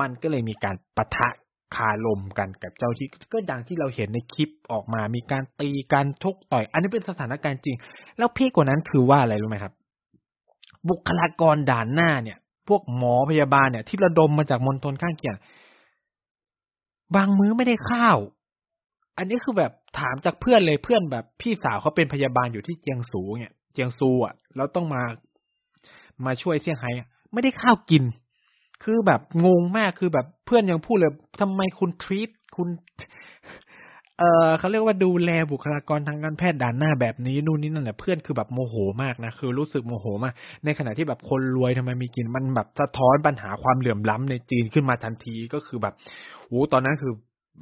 [0.00, 1.28] มันก็เลยมีการปะทะ
[1.76, 7.76] คาลมกันกับเจ้าที่ก็ดังที่เราเห็นในคลิปออกมา มีการตีกันทุกต่อย อันนี้เป็นสถานการณ์จริง
[8.18, 9.72] แล้วพี่กว่านั้นคือว่าอะไรรู้ไหมครับ
[10.88, 15.36] บุคลากรด่านหน้าเนี่ย พวกหมอพยาบาลเนี่ย ที่ระดมมาจากมณฑลข้างเคียง
[17.16, 18.18] บางมื้อไม่ได้ข้าว
[19.18, 25.02] อันนี้คือแบบถามจากเพื่อนเลยเพื่อนแบบพี่สาวเขาเป็นพยาบาลอยู่ที่เจียงสูเนี่ย เจียงซูอะ แล้วต้องมา
[26.26, 26.90] มาช่วยเซี่ยงไฮ้
[27.32, 28.04] ไม่ได้ข้าวกิน
[28.84, 32.68] คือแบบงงมากคือแบบเพื่อนยังพูดเลยทำไมคุณทรีตคุณ
[34.18, 40.34] เออเขาเรียกว่าดูแลบุคลากรทางการแพทย์ด่านหน้าแบบนี้นู่นนี่นั่นแหละเพื่อนคือแบบโมโหมากนะคือรู้สึกโมโหมาก
[40.64, 45.94] ในขณะที่แบบคนรวยทำไมมีกินมันแบบสะท้อนปัญหาความเหลื่อมล้ำในจีนขึ้นมาทันทีก็คือแบบ
[46.46, 47.12] โอ้ตอนนั้นคือ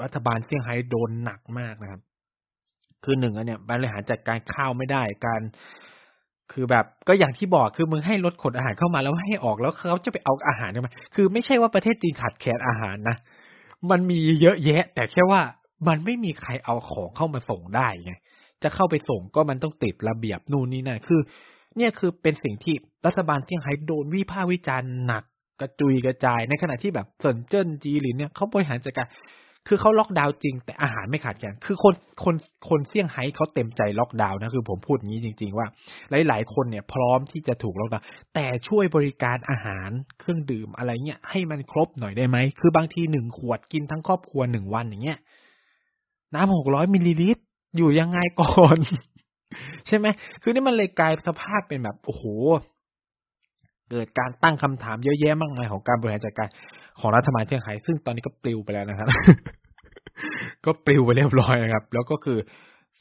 [0.02, 2.00] รัฐบาลเซี่ยงไฮ้โดนหนักมากนะครับ
[3.04, 5.42] คือหนึ่งอันเนี้ยบริหารจัดการข้าวไม่ได้ การ
[6.52, 13.16] คือแบบก็อย่างที่บอกคือมึงให้รถขนอาหารเข้ามาแล้วให้ออกแล้วเขาจะไปเอาอาหารมาคือไม่ใช่ว่าประเทศจีนขาดแคลนอาหารนะ
[13.90, 15.40] มันมีเยอะแยะ แต่แค่ว่า
[15.88, 18.12] มันไม่มีใครเอาของเข้ามาส่งได้ไง
[18.62, 21.20] จะเข้าไปส่งก็มันต้องติดระเบียบนู่นนี่นั่นคือ
[21.76, 22.74] เนี่ยคือเป็นสิ่งที่
[23.06, 25.24] รัฐบาลเซี่ยงไฮ้โดนวิพากษ์วิจารณ์หนัก
[25.60, 29.08] กระจุยกระจายในขณะที่แบบเซินเจิ้นจีหลินเนี่ยเขาบริหารจัดการ
[29.68, 32.34] คือเขาล็อกดาวน์จริง แต่อาหารไม่ขาดแคลนคือคนคน
[32.68, 35.66] คนเซี่ยงไฮ้เขาเต็มใจล็อกดาวน์นะคือผมพูดอย่างนี้จริง ๆ ว่า
[36.28, 45.18] หลาย ๆ คนเนี่ยพร้อมที่จะถูกล็อกดาวน์แต่ช่วยบริการอาหารเครื่องดื่มอะไรเงี้ยให้มันครบหน่อยได้ไหมคือบางทีหนึ่งขวดกินทั้งครอบครัวหนึ่งวันอย่างเงี้ย
[46.34, 47.42] น้ำหกร้อยมิลลิลิตร
[47.76, 48.76] อยู่ยังไงก่อน
[49.86, 50.06] ใช่ไหม
[50.42, 52.24] คือนี่มันเลยกลายสภาพเป็นแบบโอ้โห
[53.90, 56.48] เกิดการตั้งคำถามเยอะแยะมากมายของการบริหารจัดการ
[57.00, 59.08] ของรัฐบาลเซี่ยงไฮ้ซึ่งตอนนี้ก็ปลิวไปแล้วนะครับ
[60.64, 62.38] ก็ปลิวไปเรียบร้อยนะครับ แล้วก็คือ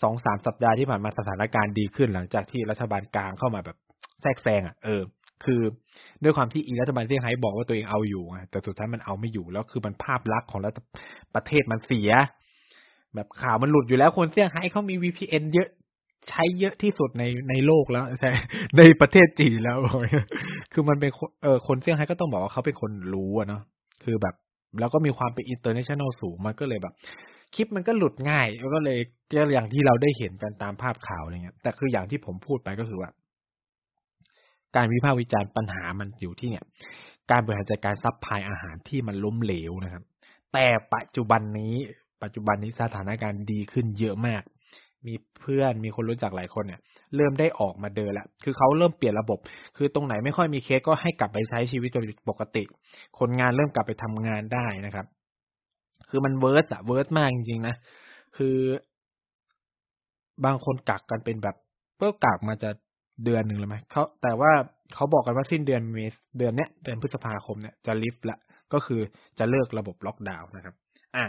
[0.02, 3.78] สองสามสัปดาห์ที่ผ่านมาสถานการณ์ดีขึ้นหลังจากที่รัฐบาลกลางเข้ามาแบบ
[4.22, 5.02] แทรกแซงอะเออ
[5.44, 5.62] คือ
[6.24, 10.78] ด้วยความที่อีรัฐบาลเซี่ยงไฮ้บอกว่าตัวเองเอาอยู่ไงแต่สุดท้ายมันเอาไม่อยู่ แล้วคือมันภาพลักษณ์ของรัฐ
[11.36, 12.12] ประเทศมันเสีย
[13.16, 15.70] แบบข่าวมันหลุดอยู่แล้วคนเซี่ยงไฮ้เขามี VPN เยอะ
[16.30, 18.32] ใช้เยอะที่สุดในในโลกแล้วใช่
[18.78, 19.78] ในประเทศจีนแล้ว
[20.74, 21.12] คือมันเป็น
[21.44, 23.62] เออคนเซี่ยงไฮ้ก็ต้องบอกว่าเขาเป็นคนรู้อะเนาะ
[24.04, 24.36] คือแบบ
[24.80, 26.94] แล้วก็มีความเป็น international สูงมันก็เลยแบบ
[27.56, 33.10] คลิปมันก็หลุดง่ายแล้วก็เลยเจออย่างที่เราได้เห็นกันตามภาพข่าวอะไรเงี้ยแต่คืออย่างที่ผมพูดไปก็คือว่า
[34.76, 36.66] การวิพากษ์วิจารณ์ปัญหามันอยู่ที่เนี่ย
[37.32, 40.04] การบริหารจัดการ supply อาหารที่มันล้มเหลวนะครับ
[40.54, 41.76] แต่ปัจจุบันนี้
[42.24, 44.44] ปัจจุบันนี้สถานการณ์ดีขึ้นเยอะมาก
[45.06, 46.82] มีเพื่อนมีคนรู้จักหลายคนเนี่ย
[47.15, 49.39] เริ่มได้ออกมาเดินแล้ว คือเขาเริ่มเปลี่ยนระบบ
[49.78, 51.89] คือตรงไหนไม่ค่อยมีเคสก็ให้กลับไปใช้ชีวิต
[52.30, 52.63] ปกติ
[53.19, 55.06] คนงานเริ่มกลับไปทำงานได้นะครับ
[56.10, 57.76] คคือมัน worst อะ worst มากจริงๆนะ
[58.38, 58.58] คือ
[60.45, 61.56] บางคนกักกันเป็นแบบ
[61.97, 62.69] เพิ่งกักมาจะ
[63.26, 64.52] เดือนหนึ่งเลยไหมเขาแต่ว่า
[64.95, 68.38] เขาบอกกันว่าสิ้นเดือนเมษเดือนเนี้ยเดือนพฤษภาคมเนี่ยจะลิฟต์ละ
[68.73, 69.02] ก็คือ
[69.39, 70.76] จะเลิกระบบล็อกดาวน์นะครับ
[71.15, 71.26] อะ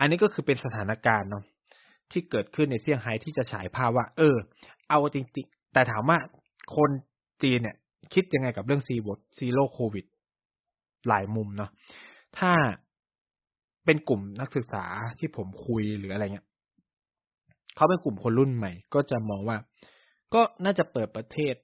[0.00, 1.44] อันนี้ก็คือเป็นสถานการณ์เนาะ
[2.12, 4.36] ที่เกิดขึ้นในเซี่ยงไฮ้ที่จะฉายภาพว่า เออ
[4.90, 6.18] เอาจริงๆ แต่ถามว่า
[6.76, 6.90] คน
[7.42, 7.76] จีนเนี่ย
[8.12, 10.04] คิดยังไงกับเรื่องซีบท zero COVID
[11.08, 11.70] หลายมุมเนาะ
[12.38, 12.52] ถ้า
[13.84, 14.84] เป็นกลุ่มนักศึกษา
[15.18, 16.46] ที่ผมคุยหรืออะไรเงี้ย
[17.76, 19.56] เขาเป็นกลุ่มคนรุ่นใหม่ ก็จะมองว่า
[20.34, 21.54] ก็น่าจะเปิดประเทศ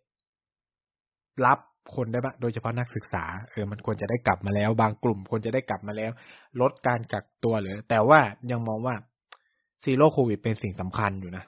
[1.47, 1.59] รับ
[1.95, 6.11] คนได้บ้างโดยเฉพาะนักศึกษา เออ มันควรจะได้กลับมาแล้ว บางกลุ่มควรจะได้กลับมาแล้ว
[6.61, 8.95] ลดการกักตัวหรือ แต่ว่ายังมองว่า
[9.85, 11.45] ซีโร่โควิดเป็นสิ่งสำคัญอยู่นะ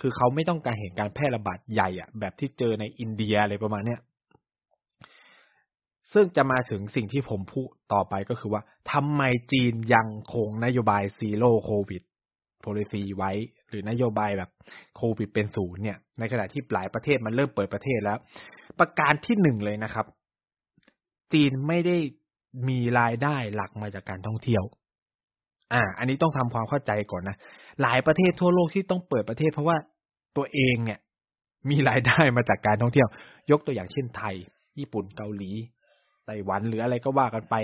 [0.00, 4.00] คือเขาไม่ต้องการเห็นการแพร่ระบาดใหญ่อะแบบที่เจอในอินเดียอะไรประมาณเนี้ย
[6.12, 8.62] ซึ่งจะมาถึงสิ่งที่ผมพูดต่อไปก็คือว่า
[8.92, 12.02] ทำไมจีนยังคงนโยบายซีโร่โควิด
[12.64, 13.32] policy ไว้
[13.68, 14.50] หรือนโยบายแบบ
[14.96, 18.18] โควิดเป็นศูนย์เนี่ย ในขณะที่หลายประเทศมันเริ่มเปิดประเทศแล้ว
[18.78, 20.06] ประการที่หนึ่งเลยนะครับ
[21.32, 21.96] จีนไม่ได้
[22.68, 24.64] มีรายได้หลักมาจากการท่องเที่ยว
[25.72, 27.36] อ่า อันนี้ต้องทำความเข้าใจก่อนนะ
[27.82, 29.76] หลายประเทศทั่วโลกที่ต้องเปิดประเทศ เพราะว่า
[30.36, 30.98] ตัวเองเนี่ย
[31.70, 33.08] มีรายได้มาจากการท่องเที่ยว
[33.50, 34.34] ยกตัวอย่างเช่นไทย
[34.78, 35.50] ญี่ปุ่นเกาหลี
[36.26, 37.54] ไต้หวันหรืออะไรก็ว่ากันไป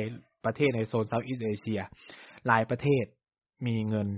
[0.45, 1.81] ประเทศในโซนเซาท์อีสเอเชีย
[2.47, 3.05] หลายประเทศ
[3.67, 4.09] มีเงิน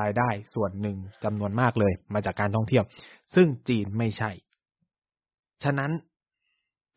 [0.00, 2.84] รายได้ส่วนหนึ่งจำนวนมากเลย มาจากการท่องเที่ยว
[3.34, 4.30] ซึ่งจีนไม่ใช่
[5.62, 5.90] ฉะนั้น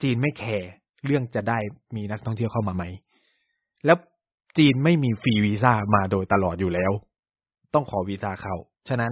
[0.01, 0.69] จีนไม่แคร์
[1.05, 1.59] เรื่องจะได้
[1.95, 2.83] มีนักท่องเที่ยวเข้ามาไหม
[3.85, 3.97] แล้ว
[4.57, 6.91] จีนไม่มีฟรีวีซ่ามาโดยตลอดอยู่แล้ว
[7.73, 8.55] ต้องขอวีซ่าเข้า
[8.89, 9.11] ฉะนั้น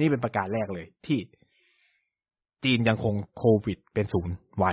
[0.00, 1.18] นี่เป็นประการแรกเลย ที่
[2.64, 4.72] จีนยังคงโควิดเป็นศูนย์ไว้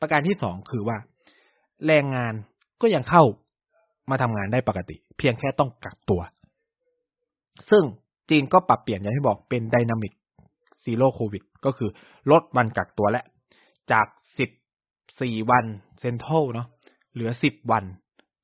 [0.00, 0.96] ประการที่สองคือว่า
[1.86, 2.34] แรงงาน
[2.82, 3.22] ก็ยังเข้า
[4.10, 6.20] มาทำงานได้ปกติ เพียงแค่ต้องกักตัว
[7.70, 7.84] ซึ่ง
[8.30, 10.12] จีนก็ปรับเปลี่ยนอย่างที่บอกเป็น dynamic
[10.82, 11.90] zero COVID ก็คือ
[12.30, 13.22] ลดวันกักตัวและ
[13.92, 14.06] จาก
[14.38, 14.50] สิบ
[15.20, 15.64] สี่วัน
[16.00, 16.66] เซนทรัลเนาะ
[17.12, 17.84] เหลือสิบวัน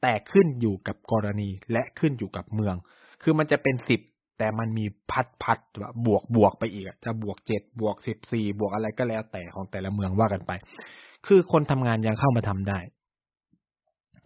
[0.06, 2.74] แต่ขึ้นอยู่กับกรณีและขึ้นอยู่กับเมือง
[3.22, 4.00] คือมันจะเป็นสิบ
[4.38, 5.58] แต่มันมีพัดพัด
[6.06, 10.52] บวกบวกไปอีกจะบวกเจ็ดบวกสิบสี่บวกอะไรก็แล้วแต่ของแต่ละเมืองว่ากันไป
[11.26, 12.78] คือคนทำงานยังเข้ามาทำได้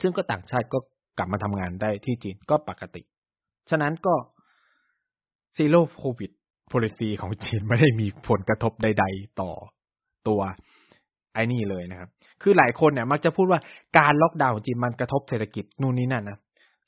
[0.01, 0.79] ซึ่งก็ต่างชาติก็
[1.19, 3.03] กลับมาทำงานได้ที่จีนก็ปกติ
[3.71, 4.15] ฉะนั้นก็
[5.57, 6.31] ซีโร่โควิด
[6.73, 9.53] policy ของจีนไม่ได้มีผลกระทบใด ๆ ต่อ
[10.29, 10.41] ตัว
[11.33, 12.11] ไอ้นี่เลยนะครับ
[12.43, 13.61] คือหลายคนเนี่ยมักจะพูดว่า
[13.99, 16.39] การล็อกดาวน์ของจีนมันกระทบเศรษฐกิจนู่นนี่นั่นนะ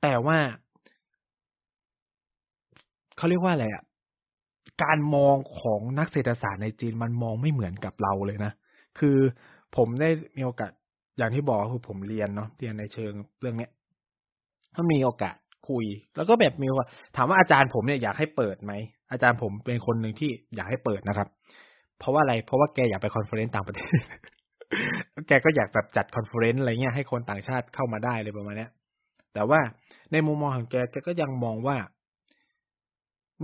[0.03, 0.39] แต่ว่า
[3.17, 3.83] เขาเรียกว่าอะไรอะ
[4.83, 8.53] การมองของนักเศรษฐศาสตร์ในจีนมันมองไม่เหมือนกับเราเลยนะ
[8.99, 9.17] คือ
[9.77, 10.71] ผมได้มีโอกาส
[11.19, 13.71] อย่างที่บอกคือผมเรียนเนาะเรียนในเชิงเรื่องเนี้ย
[14.75, 15.37] ถ้ามีโอกาส
[15.69, 15.85] คุย
[16.17, 18.73] แล้วก็แบบมีว่าถามว่าอาจารย์ผมเนี่ยอยากให้เปิดไหม
[19.13, 21.29] อาจารย์ผมเป็นคนหนึ่งที่อยากให้เปิดนะครับ
[21.99, 23.93] เพราะว่าอะไรเพราะว่าแกอยากไป conference ต่างประเทศ
[25.29, 28.69] แกก็อยากแบบจัด conference อะไรเงี้ยให้คนต่างชาติเข้ามาได้เลยประมาณนี้
[29.35, 29.61] แต่ว่า
[30.13, 31.77] ในมุมมองของแกแกก็ยังมองว่า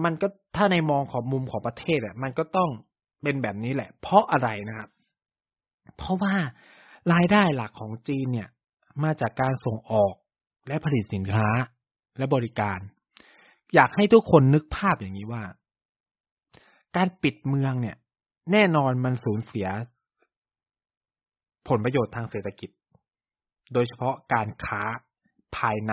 [0.05, 2.71] มันก็ถ้าในมองของมุมของประเทศอะ มันก็ต้อง
[3.23, 4.89] เป็นแบบนี้แหละ เพราะอะไรนะครับ
[5.97, 6.35] เพราะว่า
[7.13, 8.49] รายได้หลักของจีนเนี่ย
[9.05, 10.15] มาจากการส่งออก
[10.69, 11.49] และผลิตสินค้า
[12.19, 12.79] และบริการ
[13.75, 15.43] อยากให้ทุกคนนึกภาพอย่างนี้ว่า
[16.97, 17.97] การปิดเมืองเนี่ย
[18.53, 19.69] แน่นอนมันสูญเสีย
[21.69, 22.71] ผลประโยชน์ทางเศรษฐกิจ
[23.73, 24.83] โดยเฉพาะการค้า
[25.57, 25.93] ภายใน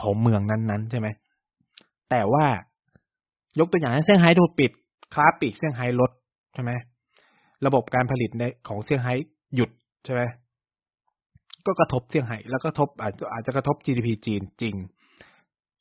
[0.00, 1.08] ของเมืองนั้นๆ ใช่ไหม
[2.10, 2.46] แต่ว่า
[3.58, 4.70] ยกตัวอย่างเซี่ยงไฮ้ถูกปิด
[5.14, 6.10] ค้าปิดเซี่ยงไฮ้ลด
[6.54, 6.72] ใช่ไหม
[7.66, 9.12] ระบบการผลิตในของเซี่ยงไฮ้
[9.54, 9.70] หยุด
[10.04, 10.22] ใช่ไหม
[11.66, 14.74] ก็กระทบเซี่ยงไฮ้แล้วก็ทบอาจจะอาจจะกระทบ GDP จีนจริง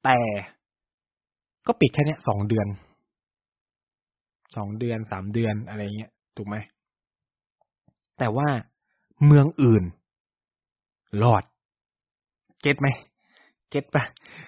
[0.04, 0.17] แต่
[1.67, 2.67] ก็ปิดแค่นี้สองเดือน
[4.56, 6.56] สองเดือนสามเดือนอะไรเงี้ยถูกไหม
[8.19, 8.47] แต่ว่า
[9.25, 9.84] เมืองอื่น
[11.23, 11.43] รอด
[12.62, 12.88] เก็ตไหม
[13.69, 14.03] เก็ตปะ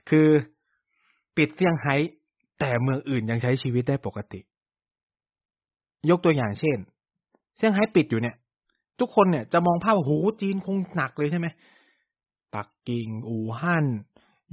[0.09, 0.27] คือ
[1.37, 1.95] ปิดเซี่ยงไฮ้
[2.59, 4.39] แต่เมืองอื่นยังใช้ชีวิตได้ปกติ
[6.09, 6.77] ยกตัวอย่างเช่น
[7.57, 8.35] เซี่ยงไฮ้ปิดอยู่เนี่ย
[8.99, 11.47] ทุกคนเนี่ยจะมองภาพว่าโหจีนคงหนักเลยใช่ไหม
[12.55, 13.85] ปักกิ่ง อู่ฮั่น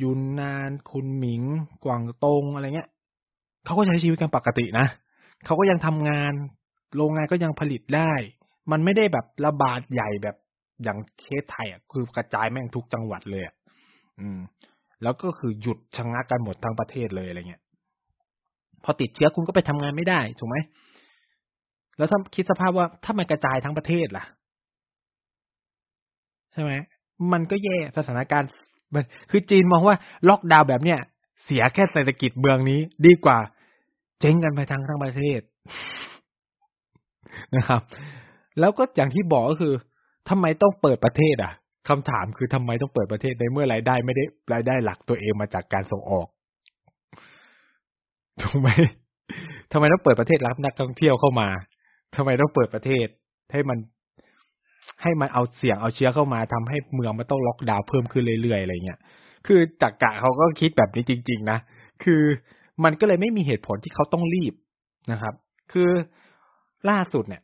[0.02, 1.42] ยุนนาน คุนหมิง
[1.84, 2.90] กวางตงอะไรเงี้ย
[3.64, 4.86] เขาก็ใช้ชีวิตกันปกตินะ
[5.44, 6.32] เขาก็ยังทำงาน
[6.96, 8.12] โรงงานก็ยังผลิตได้
[8.70, 10.36] มันไม่ได้แบบระบาดใหญ่แบบ
[10.82, 13.54] อย่างเคสไทยอะคือกระจายแม่งทุกจังหวัดเลยอะ
[14.20, 14.38] อืม
[15.02, 17.62] แล้วก็คือหยุดชะงักกันหมดทั้งประเทศเลยอะไรเงี้ย
[18.84, 20.56] พอติดเชื้อคุณก็ไปทำงานไม่ได้ถูกไหม
[21.96, 24.24] แล้วถ้าคิดสภาพว่าถ้ามันกระจายทั้งประเทศล่ะ
[26.52, 26.72] ใช่ไหม
[27.32, 28.48] มันก็แย่สถานการณ์
[28.94, 29.96] มันคือจีนมองว่า
[30.28, 30.98] ล็อกดาวน์แบบเนี้ย
[31.44, 33.38] เสียแค่เศรษฐกิจเมืองนี้ดีกว่า
[34.20, 35.40] เจ๊งกันไปทั้งทั้งประเทศ
[37.56, 37.82] นะครับ
[38.60, 39.74] แล้วก็อย่างที่บอกก็คือ
[40.28, 41.52] ทำไมต้องเปิดประเทศ อะ
[41.88, 46.26] คำถามคือทำไมต้องเปิดประเทศในเมื่อรายได้ไม่ได้รายได้หลักตัวเองมาจากการส่งออก
[48.40, 48.68] ถูกไหม
[49.72, 51.48] ทำไมต้องเปิดประเทศรับนักท่องเที่ยวเข้ามา
[52.16, 53.06] ทำไมต้องเปิดประเทศ
[53.52, 53.78] ให้มัน
[55.02, 58.98] ให้มันเอาเสียงเอาเชื้อเข้ามาทำให้เมืองมันต้องล็อกดาวน์เพิ่มขึ้นเรื่อยๆอะไรเงี้ย
[59.46, 61.58] คือจักกะเขาก็คิดแบบนี้จริง ๆ นะ
[62.04, 62.22] คือ
[62.84, 64.54] มันก็เลยไม่มีเหตุผลที่เขาต้องรีบ
[65.12, 65.34] นะครับ
[65.72, 65.90] คือ
[66.90, 67.42] ล่าสุดเนี่ย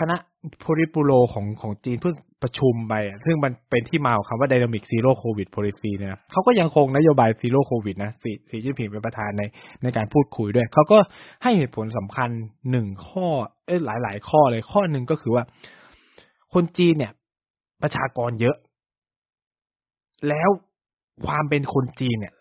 [0.00, 0.16] คณะ
[0.60, 9.42] โพลิปูโรของของจีนเพิ่งประชุมไป ซึ่งมันเป็นที่มาของคำว่า Dynamic Zero COVID Policy เนี่ยเขาก็ยังคงนโยบาย Zero COVID นะสีสีจิ้นผิงเป็นประธานใน
[9.82, 10.98] ในการพูดคุยด้วย เขาก็
[11.42, 12.30] ให้เหตุผลสำคัญ
[12.70, 13.26] หนึ่งข้อ
[13.66, 15.44] เอ้หลายหลายข้อเลยข้อหนึ่งก็คือว่า
[16.54, 17.12] คนจีนเนี่ย
[17.82, 18.56] ประชากรเยอะ
[20.28, 20.50] แล้ว
[21.26, 22.34] ความเป็นคนจีนเนี่ย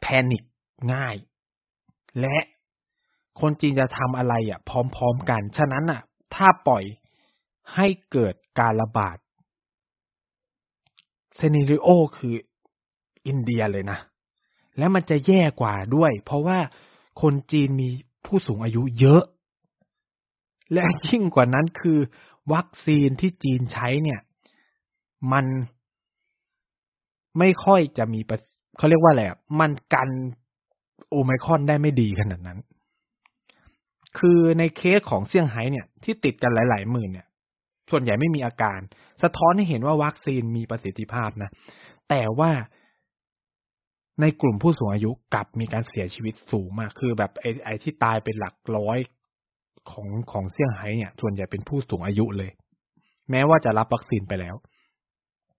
[0.00, 0.42] แพนิค
[0.92, 1.16] ง่าย
[2.20, 2.36] และ
[3.40, 6.00] คนจีนจะทำอะไรอะ พร้อม ๆ กัน ฉะนั้นอะ
[6.34, 6.84] ถ้าปล่อย
[7.74, 9.16] ให้เกิดการระบาด
[11.36, 12.34] เซนิริโอคือ
[13.26, 13.98] อินเดียเลยนะ
[14.78, 16.58] และมันจะแย่กว่าด้วย เพราะว่า
[17.22, 17.88] คนจีนมี
[18.26, 19.22] ผู้สูงอายุเยอะ
[20.72, 21.98] และยิ่งกว่านั้นคือ
[22.52, 24.20] วัคซีนที่จีนใช้เนี่ย
[25.32, 25.46] มัน
[27.38, 28.20] ไม่ค่อยจะมี
[28.76, 30.10] เขาเรียกว่าอะไรอะมันกัน
[31.08, 32.58] โอไมคอนได้ไม่ดีขนาดนั้น
[34.18, 37.26] คือในเคสของเซี่ยงไฮ้เนี่ยที่ติดกันหลาย ๆ หมื่นเนี่ย
[37.90, 38.78] ส่วนใหญ่ไม่มีอาการ
[39.22, 41.50] สะท้อนให้เห็นว่าวัคซีนมีประสิทธิภาพนะ
[42.10, 42.50] แต่ว่า
[44.20, 48.98] ในกลุ่มผู้สูงอายุกลับมีการเสียชีวิตสูงมาก คือแบบไอ้ไอที่ตายเป็นหลักร้อย
[49.90, 52.50] ของของเซี่ยงไฮ้เนี่ย ส่วนใหญ่เป็นผู้สูงอายุเลย
[53.30, 54.54] แม้ว่าจะรับวัคซีนไปแล้ว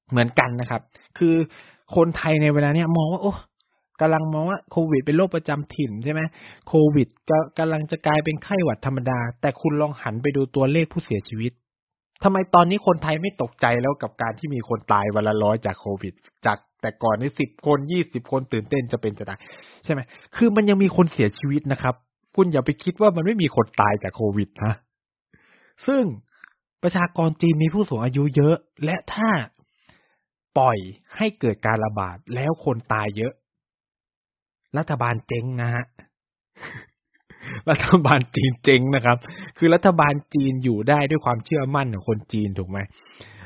[0.10, 0.82] เหมือนกันนะครับ
[1.18, 1.36] คือ
[1.96, 3.34] คนไทยในเวลาเนี้ยมองว่า โอ้
[4.02, 6.22] กำลังมองว่าโควิดเป็นโรคประจำถิ่นใช่ไหม
[6.68, 11.52] โควิดก็กำลังจะกลายเป็นไข้หวัดธรรมดา แต่คุณลองหันไปดูตัวเลขผู้เสียชีวิต
[12.24, 16.14] ทำไมตอนนี้คนไทยไม่ตกใจแล้วกับการที่มีคนตายวันละร้อยจากโควิด
[16.46, 19.40] จากแต่ก่อนนี่สิบคนยี่สิบคนตื่นเต้นจะเป็นจะตาย
[19.86, 20.00] ใช่ไหม
[20.36, 21.96] คือมันยังมีคนเสียชีวิตนะครับ
[22.36, 24.74] คุณอย่าไปคิดว่ามันไม่มีคนตายจากโควิดนะ
[25.88, 26.04] ซึ่ง
[26.84, 29.30] ประชากรจีนมีผู้สูงอายุเยอะ และถ้า
[30.58, 30.78] ปล่อย
[31.18, 33.34] ให้เกิดการระบาดแล้วคนตายเยอะ
[34.78, 35.86] รัฐบาลเจ๊งนะฮะ
[37.70, 39.18] รัฐบาลจีนเจ๊งนะครับ
[39.58, 42.78] คือรัฐบาลจีนอยู่ได้ด้วยความเชื่อมั่นของคนจีนถูกไหม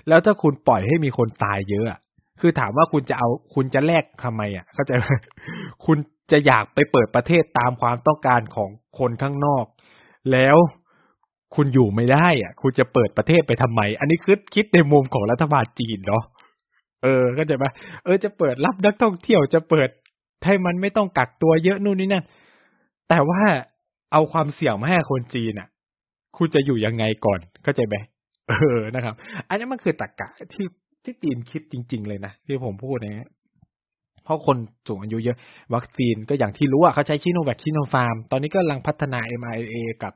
[0.07, 1.99] แล้วถ้าคุณปล่อยให้มีคนตายเยอะ
[2.39, 5.05] คือถามว่าคุณจะเอาคุณจะแลกทำไมอะ เข้าใจไหม
[5.85, 5.97] คุณ
[6.31, 9.65] จะอยากไปเปิดประเทศตามความต้องการของคนข้างนอก
[10.31, 10.57] แล้ว
[11.55, 16.23] คุณอยู่ไม่ได้อะ คุณจะเปิดประเทศไปทำไม อันนี้คือคิดในมุมของรัฐบาลจีนเนาะ
[17.03, 17.65] เออเข้าใจไหม
[18.03, 19.89] เออจะเปิดรับนักท่องเที่ยวจะเปิด
[20.45, 22.23] ให้มันไม่ต้องกักตัวเยอะนู่นนี่นั่น
[23.09, 23.41] แต่ว่า
[24.11, 25.67] เอาความเสี่ยงมาให้คนจีนอะ
[26.37, 27.95] คุณจะอยู่ยังไงก่อนเข้าใจไหม
[28.49, 29.13] เออนะครับ
[29.49, 30.67] อันนี้มันคือตรกกะที่
[31.03, 33.27] ที่จีนคิดจริง ๆ เลยนะที่ผมพูดนะ
[34.23, 35.37] เพราะคนสูงอายุเยอะ
[35.75, 40.13] วัคซีนก็อย่างที่รู้อะเขาใช้ซิโนแวคซิโนฟาร์ม ตอนนี้ก็กำลังพัฒนา mRNA กับ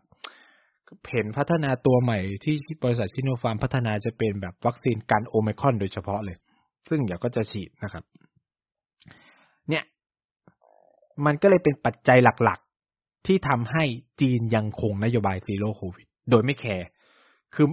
[1.11, 6.37] เห็นพัฒนาตัวใหม่ที่บริษัทซิโนฟาร์มพัฒนาจะเป็นแบบวัคซีนกันโอไมครอนโดยเฉพาะเลย
[6.89, 8.03] ซึ่งเดี๋ยวก็จะฉีดนะครับ
[11.25, 13.83] มันก็เลยเป็นปัจจัยหลักๆ ที่ทำให้
[14.21, 16.87] จีนยังคงนโยบาย zero COVID โดยไม่แคร์
[17.53, 17.67] คือ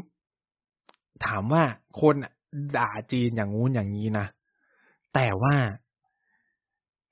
[1.26, 1.62] ถามว่า
[2.00, 2.14] คน
[2.76, 4.26] ด่าจีนอย่างงู้นอย่างนี้นะ
[5.14, 5.56] แต่ว่า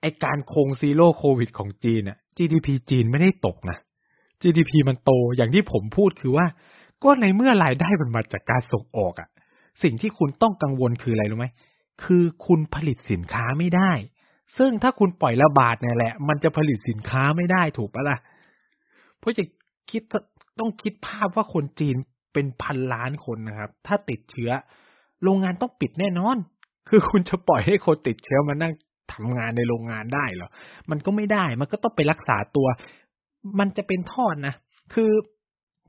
[0.01, 3.79] ไอการคงซีโร่โควิดของจีนอะ GDP จีนไม่ได้ตกนะ
[4.43, 6.47] GDP มันโตอย่างที่ผมพูดคือว่า
[7.05, 9.29] ก็ในเมื่อรายได้มันมาจากการส่งออกอะ
[9.83, 11.47] สิ่งที่คุณต้องกังวลคืออะไรรู้ไหม
[12.05, 13.93] คือคุณผลิตสินค้าไม่ได้
[14.57, 18.19] ซึ่งถ้าคุณปล่อยระบาดเนี่ยแหละ มันจะผลิตสินค้าไม่ได้ถูกปะล่ะ
[19.19, 19.45] เพราะจะ
[19.91, 20.03] คิด
[20.59, 21.97] ต้องคิดภาพว่าคนจีน
[22.33, 24.51] เป็นพันล้านคนนะครับ ถ้าติดเชื้อ
[25.23, 26.37] โรงงานต้องปิดแน่นอน
[26.89, 28.73] คือคุณจะปล่อยให้คนติดเชื้อมานั่ง
[29.13, 30.51] ทำงานในโรงงานได้เหรอ
[30.91, 32.67] มันก็ไม่ได้ มันก็ต้องไปรักษาตัว
[33.59, 34.55] มันจะเป็นทอดนะ
[34.95, 35.11] คือ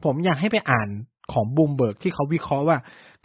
[0.03, 0.89] ผมอยากให้ไปอ่าน
[1.33, 2.77] ของบูมเบิร์กที่เขาวิเคราะห์ว่า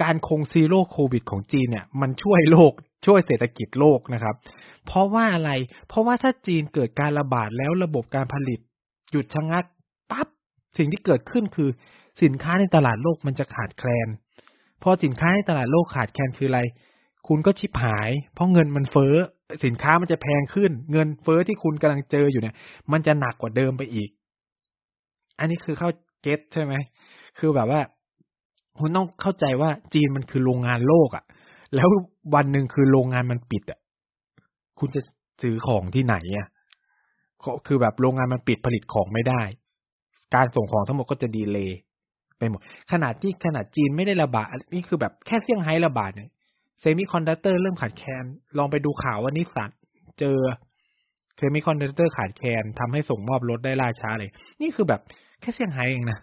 [0.03, 2.73] การคง zero COVID ของจีนเนี่ย มันช่วยโลก
[3.07, 4.35] ช่วยเศรษฐกิจโลกนะครับ
[4.87, 5.51] เพราะว่าอะไร
[5.89, 8.61] เพราะว่าถ้าจีนเกิดการระบาดแล้วระบบการผลิต
[9.11, 9.65] หยุดชะงัก
[10.11, 10.29] ปั๊บ
[10.79, 11.71] สิ่งที่เกิดขึ้นคือ
[12.23, 14.09] สินค้าในตลาดโลกมันจะขาดแคลน
[14.83, 16.61] พอสินค้าในตลาดโลกขาดแคลนคืออะไร
[17.29, 19.15] คุณก็ชิบหาย เพราะเงินมันเฟ้อ
[19.65, 22.55] สินค้ามันจะแพงขึ้น เงินเฟ้อที่คุณกำลังเจออยู่เนี่ย
[22.93, 24.11] มันจะหนักกว่าเดิมไปอีก
[25.39, 25.91] อันนี้คือเข้า
[26.23, 26.75] เก็ตใช่ไหม
[27.39, 27.81] คือแบบว่า
[28.79, 31.25] คุณต้องเข้าใจว่าจีนมันคือโรงงานโลกอะ่ะ
[31.75, 31.89] แล้ว
[32.35, 33.79] วันหนึ่งคือโรงงานมันปิดอะ
[34.79, 35.01] คุณจะ
[35.43, 36.49] ซื้อของที่ไหนอะ
[37.67, 39.43] คือแบบโรงงานมันปิดผลิตของไม่ได้
[40.35, 41.79] การส่งของทั้งหมดก็จะ delay
[42.39, 42.61] ไปหมด
[42.93, 46.31] ขนาดที่ขนาดจีนไม่ได้ระบาด นี่คือแบบแค่เซี่ยงไฮ้ระบาดเนี่ย
[46.81, 48.25] เซมิคอนดักเตอร์เริ่มขาดแคลน
[48.59, 49.71] ลองไปดูข่าวว่านิสสัน
[50.19, 50.37] เจอ
[51.37, 55.01] เซมิคอนดักเตอร์ขาดแคลนทำให้ส่งมอบรถได้ล่าช้าเลย นี่คือแบบ
[55.41, 56.19] แค่เซี่ยงไฮ้เองนะ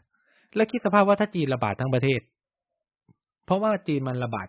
[0.57, 2.21] แล้วคิดสภาพว่าถ้าจีนระบาดทั้งประเทศ
[3.45, 4.47] เพราะว่าจีนมันระบาด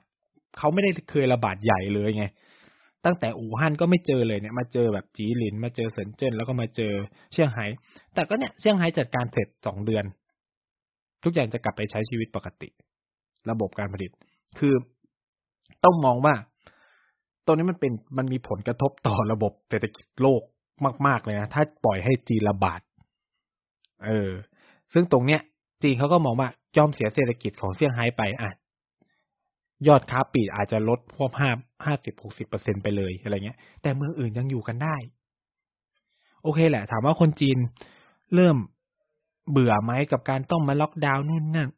[0.59, 2.25] เขาไม่ได้เคยระบาดใหญ่เลยไง
[3.05, 6.93] ตั้งแต่อู่ฮั่นก็ไม่เจอเลยเนี่ย มาเจอแบบจีหลิน มาเจอเซินเจิ้นแล้วก็มาเจอ
[7.33, 7.67] เซี่ยงไฮ้
[8.15, 10.05] แต่ก็เนี่ยเซี่ยงไฮ้จัดการเสร็จสองเดือน
[11.25, 12.69] ทุกอย่างจะกลับไปใช้ชีวิตปกติ
[13.51, 14.11] ระบบการผลิต
[14.59, 14.75] คือ
[15.85, 16.35] ต้องมองว่า
[17.47, 20.43] ตรงนี้มันเป็นมันมีผลกระทบต่อระบบเศรษฐกิจโลก
[21.07, 22.81] มาก ๆ เลยนะ ถ้าปล่อยให้จีนระบาด
[24.07, 24.31] เออ
[24.93, 25.41] ซึ่งตรงเนี้ย
[25.83, 28.51] จีนเขาก็มองว่ายอมเสียเศรษฐกิจของเซี่ยงไฮ้ไปอะ
[29.87, 31.51] ยอดค้าปีอาจจะลดพวกห้า
[31.87, 34.97] ห้าสิบหกสิบเปอร์เซ็นไปเลยอะไรเงี้ย แต่เมืองอื่นยังอยู่กันได้
[36.43, 37.59] โอเคแหละ ถามว่าคนจีน
[38.35, 38.57] เริ่ม
[39.51, 41.69] เบื่อไหมกับการต้องมาล็อกดาวน์นู่นนั่น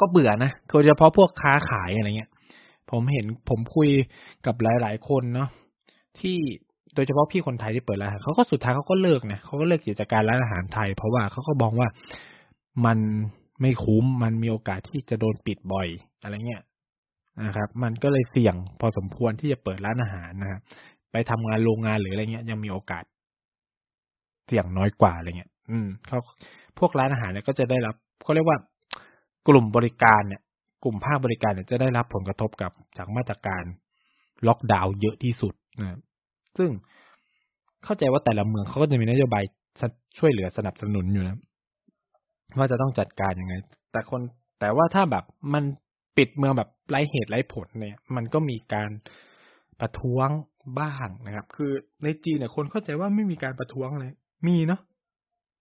[0.00, 2.30] ก็เบื่อนะโดยเฉพาะพวกค้าขายอะไรเงี้ย
[2.90, 3.90] ผมเห็นผมคุย
[4.46, 5.48] กับหลาย ๆ คนเนาะ
[6.20, 6.36] ที่
[6.94, 11.88] โดยเฉพาะพี่คนไทยที่เปิดร้านเขาก็สุดท้ายเขาก็เลิกนะเขาก็เลิกกิจการร้านอาหารไทย เพราะว่าเขาก็มองว่า
[12.86, 12.98] มัน
[13.60, 15.88] ไม่คุ้มมันมีโอกาสที่จะโดนปิดบ่อย
[16.22, 16.62] อะไรเงี้ย
[17.46, 20.60] นะครับ มันก็เลยเสี่ยงพอสมควรที่จะเปิดร้านอาหารนะครับ
[21.12, 23.04] ไปทำงานโรงงานหรืออะไรเงี้ยยังมีโอกาส
[24.46, 26.18] เสี่ยงน้อยกว่าอะไรเงี้ย อืมเขา
[26.78, 28.58] พวกร้านอาหารเนี่ยก็จะได้รับเขาเรียกว่า
[29.48, 30.40] กลุ่มบริการเนี่ย
[30.84, 33.64] กลุ่มภาคบริการเนี่ยจะได้รับผลกระทบกับจากมาตรการ
[34.46, 35.98] ล็อกดาวน์เยอะที่สุดนะ
[36.58, 36.70] ซึ่ง
[37.84, 39.44] เข้าใจว่าแต่ละเมืองเขาก็จะมีนโยบาย
[40.18, 41.36] ช่วยเหลือสนับสนุนอยู่นะ
[42.58, 43.54] ว่าจะต้องจัดการยังไง
[43.92, 44.20] แต่คน
[44.60, 45.64] แต่ว่าถ้าแบบมัน
[46.16, 48.90] ปิดเมืองแบบไร้เหตุไร้ผลเนี่ย มันก็มีการ
[49.80, 50.28] ประท้วง
[50.80, 51.72] บ้างนะครับ คือ
[52.04, 54.12] ในจีนเนี่ยคนเข้าใจว่าไม่มีการประท้วงเลย
[54.46, 54.80] มีเนาะ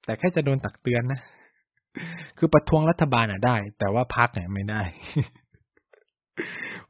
[0.05, 1.19] แต่แค่จะโดนตักเตือนนะ
[2.37, 4.81] คือประท้วงรัฐบาลอะได้ แต่ว่าพักเนี่ยไม่ได้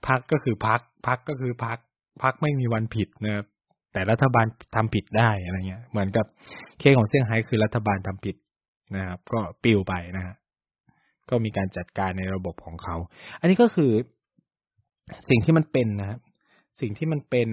[0.07, 1.77] พักก็คือพัก พักก็คือพัก
[2.23, 3.45] พักไม่มีวันผิดนะครับ
[3.93, 6.25] แต่รัฐบาลทำผิดได้อะไรเงี้ย เหมือนกับ
[6.79, 8.35] เคสของเซี่ยงไฮ้คือรัฐบาลทำผิด
[8.95, 10.36] นะครับ ก็ปิวไปนะฮะ
[11.30, 12.95] ก็มีการจัดการในระบบของเขา
[13.39, 13.91] อันนี้ก็คือ
[15.30, 16.19] สิ่งที่มันเป็นนะครับ
[16.80, 17.49] สิ่งที่มันเป็น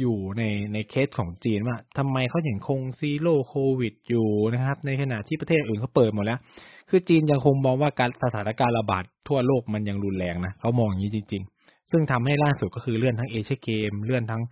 [0.00, 6.38] อยู่ในในเคสของจีนว่าทำไมเขาอย่างคงซีโร่โควิดอยู่นะครับ ในขณะที่ประเทศอื่นเขาเปิดหมดแล้ว
[6.90, 14.42] คือจีนยังคงมองว่าการสถานการณ์ระบาดทั่วโลกมันยังรุนแรงนะเขามองอย่างนี้จริง ๆ ซึ่งทำให้ล่าสุดก็คือเลื่อนทั้งเอเชียเกม เลื่อนทั้ง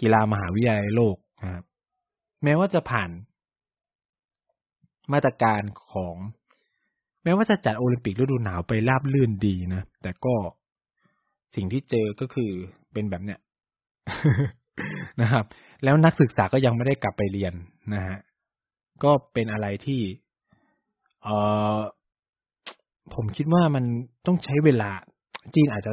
[0.00, 1.64] กีฬามหาวิทยาลัยโลกนะครับ
[2.44, 3.10] แม้ว่าจะผ่าน
[5.12, 6.16] มาตรการของ
[7.24, 10.34] แม้ว่าจะจัดโอลิมปิกฤดูหนาวไปราบลื่นดีนะ แต่ก็
[11.54, 12.50] สิ่งที่เจอก็คือ
[12.92, 13.40] เป็นแบบเนี้ย
[15.20, 15.44] นะครับ
[15.84, 17.54] แล้วนักศึกษาก็ยังไม่ได้กลับไปเรียน
[17.94, 18.18] นะฮะ
[19.04, 20.00] ก็เป็นอะไรที่
[21.22, 21.28] เอ
[21.78, 21.80] อ
[23.14, 23.84] ผมคิดว่ามัน
[24.26, 24.90] ต้องใช้เวลา
[25.54, 25.92] จีนอาจจะ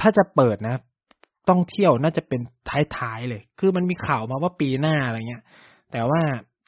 [0.00, 0.76] ถ้าจะเปิดนะ
[1.48, 2.40] ต้องเที่ยวน่าจะเป็น
[2.96, 5.42] ท้ายๆเลย คือมันมีข่าวมาว่าปีหน้าอะไรเงี้ย
[5.92, 6.22] แต่ว่า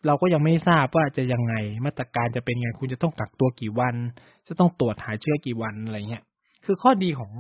[0.07, 3.95] เราก็ยังไม่ทราบว่าจะยังไงมาตรการจะเป็นไง คุณจะต้องกักตัวกี่วัน
[4.49, 6.23] จะต้องตรวจหาเชื้อกี่วันอะไรเงี้ย
[6.65, 7.31] คือข้อดีของ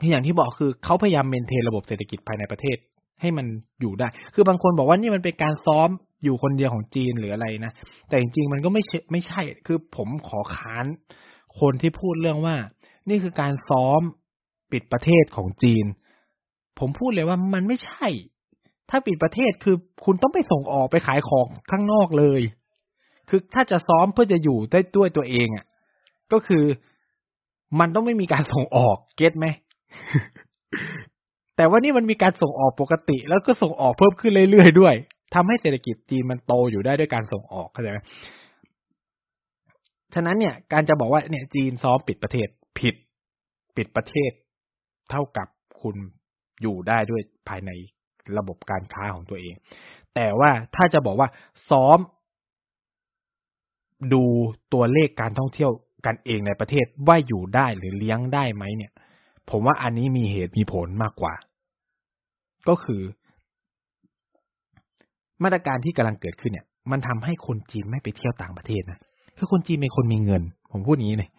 [0.00, 2.76] ที่อย่างที่บอกคือเขาพยายามเมนเทนระบบเศรษฐกิจภายในประเทศ
[3.20, 3.46] ให้มัน
[3.80, 5.88] อยู่ได้ คือบางคนบอกว่านี่มันเป็นการซ้อม
[6.24, 7.72] อยู่คนเดียวของจีนหรืออะไรนะ
[8.08, 10.86] แต่จริงๆมันก็ไม่ใช่ไม่ใช่ คือผมขอค้าน
[11.60, 12.56] คนที่พูดเรื่องว่า
[13.08, 14.00] นี่คือการซ้อม
[14.72, 15.84] ปิดประเทศของจีน
[16.78, 18.06] ผมพูดเลยว่ามันไม่ใช่
[18.90, 22.40] ถ้าปิดประเทศคือคุณต้องไปส่งออกไปขายของข้างนอกเลย
[23.28, 25.64] คือถ้าจะซ้อมเพื่อจะอยู่ได้ด้วยตัวเองอะ่ะ
[26.32, 26.64] ก็คือ
[27.80, 29.46] มันต้องไม่มีการส่งออกเก็ตไหม
[31.56, 34.94] แต่ว่านี่มันมีการส่งออกปกติ แล้วก็ส่งออกเพิ่มขึ้นเรื่อยๆด้วย
[35.34, 37.98] ทำให้เศรษฐกิจจีนมันโตอยู่ได้ด้วยการส่งออกเข้าใจไหม
[40.14, 42.94] ฉะนั้นเนี่ย การจะบอกว่าเนี่ย จีนซ้อมปิดประเทศผิด
[43.76, 44.30] ปิดประเทศ
[45.10, 45.48] เท่ากับ
[45.80, 45.96] คุณ
[46.62, 47.70] อยู่ได้ด้วยภายใน
[48.38, 49.54] ระบบการค้าของตัวเอง
[50.14, 51.28] แต่ว่าถ้าจะบอกว่า
[51.70, 51.98] ซ้อม
[54.12, 54.22] ดู
[54.72, 55.70] ตัวเลขการท่องเที่ยว
[56.06, 58.92] กันเองในประเทศว่าอยู่ได้หรือเลี้ยงได้ไหมเนี่ย
[59.50, 61.34] ผมว่าอันนี้มีเหตุมีผลมากกว่า
[62.68, 63.02] ก็คือ
[65.42, 68.98] มาตรการที่กำลังเกิดขึ้นเนี่ย มันทำให้คนจีนไม่ไปเที่ยวต่างประเทศนะ
[69.38, 71.30] คือคนจีนเป็นคนมีเงิน ผมพูดอย่างนี้เลย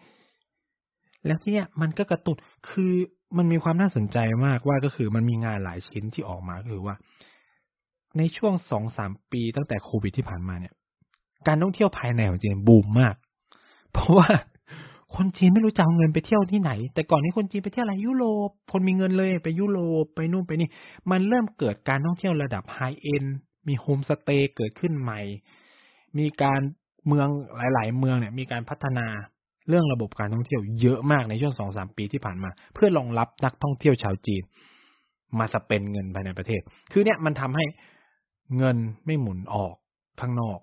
[1.26, 2.36] แล้วที่เนี้ยมันก็กระตุน
[2.70, 2.92] คือ
[3.36, 6.96] มันมีความน่าสนใจมากว่าก็คือมันมีงานหลายชิ้นที่ออกมาคือว่า
[8.18, 10.74] ในช่วงสองสามปีตั้งแต่โควิดที่ผ่านมาเนี่ย
[11.46, 13.14] การท่องเที่ยวภายในของจีนบูมมาก
[13.92, 14.28] เพราะว่า
[15.16, 20.68] คนจีนไม่รู้จะเอาเงินไปเที่ยวที่ไหน แต่ก่อนนี้คนจีนไปเที่ยวอะไรยุโรปคนมีเงินเลยไปยุโรปไปนู่นไปนี่
[21.10, 23.24] มันเริ่มเกิดการท่องเที่ยวระดับไฮเอ็น
[23.68, 25.20] มีโฮมสเตย์เกิดขึ้นใหม่
[26.18, 26.60] มีการ
[27.06, 29.06] เมืองหลาย ๆ เมืองเนี่ยมีการพัฒนา
[29.68, 34.42] เรื่องระบบการท่องเที่ยวเยอะมากในช่วงสองสามปีที่ผ่านมา เพื่อรองรับนักท่องเที่ยวชาวจีน
[35.38, 36.60] มาสเปนเงินภายในประเทศ
[36.92, 37.64] คือเนี่ยมันทำให้
[38.56, 39.74] เงินไม่หมุนออก
[40.20, 40.58] ข้างนอก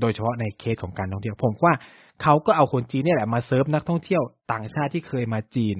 [0.00, 1.74] โดยเฉพาะในเคสของการท่องเที่ยว ผมว่า
[2.22, 5.76] เขาก็เอาคนจีนเนี่ยแหละมาเซิร์ฟนักท่องเที่ยวต่างชาติที่เคยมาจีน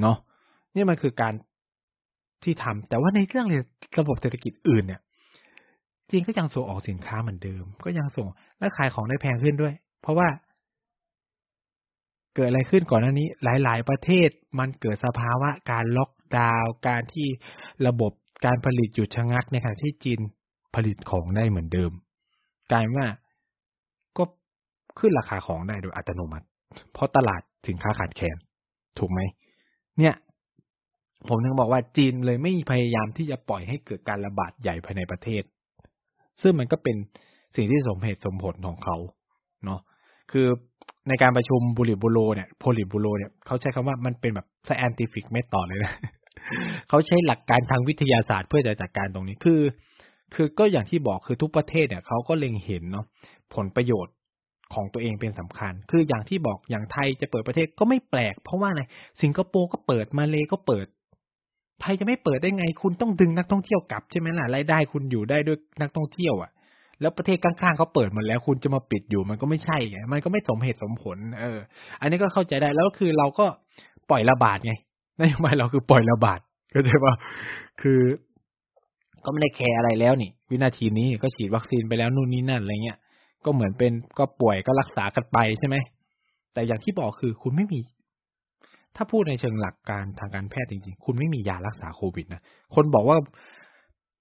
[0.00, 0.16] เนาะ
[0.74, 1.34] นี่มันคือการ
[2.44, 3.46] ที่ทำแต่ว่าในเรื่อง
[3.98, 5.00] ระบบเศรษฐกิจอื่นเนี่ย
[6.10, 8.26] จีนก็ยังส่งออกสินค้าเหมือนเดิม ก็ยังส่ง
[8.58, 10.28] และขายของได้แพงขึ้นด้วย เพราะว่า
[12.38, 14.28] เกิดอะไรขึ้นก่อนหน้านี้ หลาย ๆ ประเทศ
[14.58, 17.28] มันเกิดสภาวะการล็อกดาวน์การที่
[17.86, 18.12] ระบบ
[18.44, 20.20] การผลิตหยุดชะงักในขณะที่จีน
[20.74, 21.92] ผลิตของได้เหมือนเดิม
[22.70, 23.06] กลายว่า
[24.18, 24.24] ก็
[24.98, 26.46] ขึ้นราคาของได้โดยอัตโนมัติ
[26.92, 28.36] เพราะตลาดสินค้าขาดแคลน
[28.98, 29.20] ถูกไหม
[29.98, 30.14] เนี่ย
[31.28, 35.42] ผมถึงบอกว่าจีนเลยไม่พยายามที่จะปล่อยให้เกิดการระบาดใหญ่ภายในประเทศ
[36.42, 36.96] ซึ่งมันก็เป็น
[37.56, 38.96] สิ่งที่สมเหตุสมผลของเขา
[39.64, 39.80] เนาะ
[40.32, 40.46] คือ
[41.08, 45.94] ในการประชุมบุริบูโรเนี่ยโพลิบูโรเนี่ยเขาใช้คำว่ามันเป็นแบบ scientific method เลยนะ
[46.88, 49.60] เขาใช้หลักการทางวิทยาศาสตร์เพื่อจะจัดการตรงนี้คือ
[50.34, 53.06] คือก็อย่างที่บอกคือทุกประเทศเนี่ยเขาก็เล็งเห็นเนาะ
[53.54, 54.14] ผลประโยชน์
[54.74, 58.82] ของตัวเองเป็นสำคัญ คืออย่างที่บอกอย่างไทยจะเปิดประเทศก็ไม่แปลก เพราะว่าอะไร
[59.22, 60.86] สิงคโปร์ก็เปิดมาเลก็เปิด
[61.80, 66.50] ไทยจะไม่เปิดได้ไง คุณต้องดึงนักท่องเที่ยวกลับใช่ไหมล่ะรายได้คุณอยู่ได้ด้วยนักท่องเที่ยวอะ
[67.00, 71.58] แล้วประเทศข้างๆเขาเปิดหมดแล้วคุณจะมาปิดอยู่ มันก็ไม่ใช่ไงมันก็ไม่สมเหตุสมผล เออ
[72.00, 73.46] อันนี้ก็เข้าใจได้แล้วคือเราก็
[74.10, 74.72] ปล่อยระบาดไง
[75.20, 76.40] นโยบายเราคือปล่อยระบาด
[76.74, 77.14] ก็ใช่ป่ะ
[77.80, 78.00] คือ
[79.24, 82.98] ก็ไม่ได้แคร์อะไรแล้วนี่ วินาทีนี้ก็ฉีดวัคซีนไปแล้วนู่นนี่นั่นอะไรเงี้ย
[83.44, 85.76] ก็เหมือนเป็นก็ป่วยก็รักษากันไปใช่ไหม
[86.52, 87.80] แต่อย่างที่บอกคือคุณไม่มี
[88.96, 92.42] ถ้าพูดในเชิงหลักการทางการแพทย์จริงๆ คุณไม่มียารักษาโควิดนะ
[92.74, 93.16] คนบอกว่า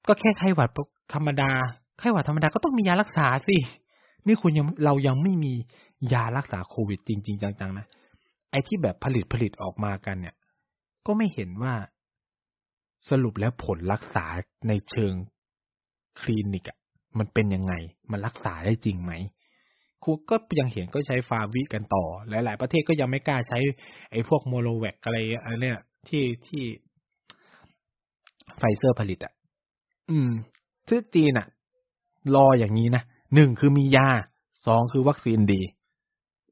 [0.07, 0.69] ก็แค่ไข้หวัด
[1.13, 1.51] ธรรมดา
[1.99, 3.57] ไข้หวัดธรรมดาก็ต้องมียารักษาสิ
[4.27, 5.53] นี่คุณยังเรายังไม่มี
[6.13, 7.85] ยารักษาโควิดจริง ๆ จังๆนะ
[8.51, 10.35] ไอ้ที่แบบผลิตผลิตออกมากันเนี่ย
[11.05, 11.73] ก็ไม่เห็นว่า
[13.09, 14.25] สรุปแล้วผลรักษา
[14.67, 15.13] ในเชิง
[16.19, 16.77] คลินิกอะ
[17.17, 17.73] มันเป็นยังไง
[18.11, 19.13] มันรักษาได้จริงไหม
[20.03, 23.59] ครูก็ยังเห็นก็ใช้ฟาวิกันต่อ หลาย ๆ ประเทศก็ยังไม่กล้าใช้
[24.11, 26.63] ไอ้พวกโมโลแวกอะไรอะไรเนี่ยที่ที่
[28.57, 29.33] ไฟเซอร์ผลิตอะ
[30.11, 30.29] อืม
[30.89, 31.47] ซึ่งจีนอะ
[32.35, 33.03] รออย่างนี้นะ
[33.35, 34.07] หนึ่งคือมียา
[34.67, 35.61] สองคือวัคซีนดี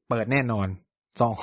[0.08, 0.68] เปิดแน่นอน
[1.20, 1.34] สอง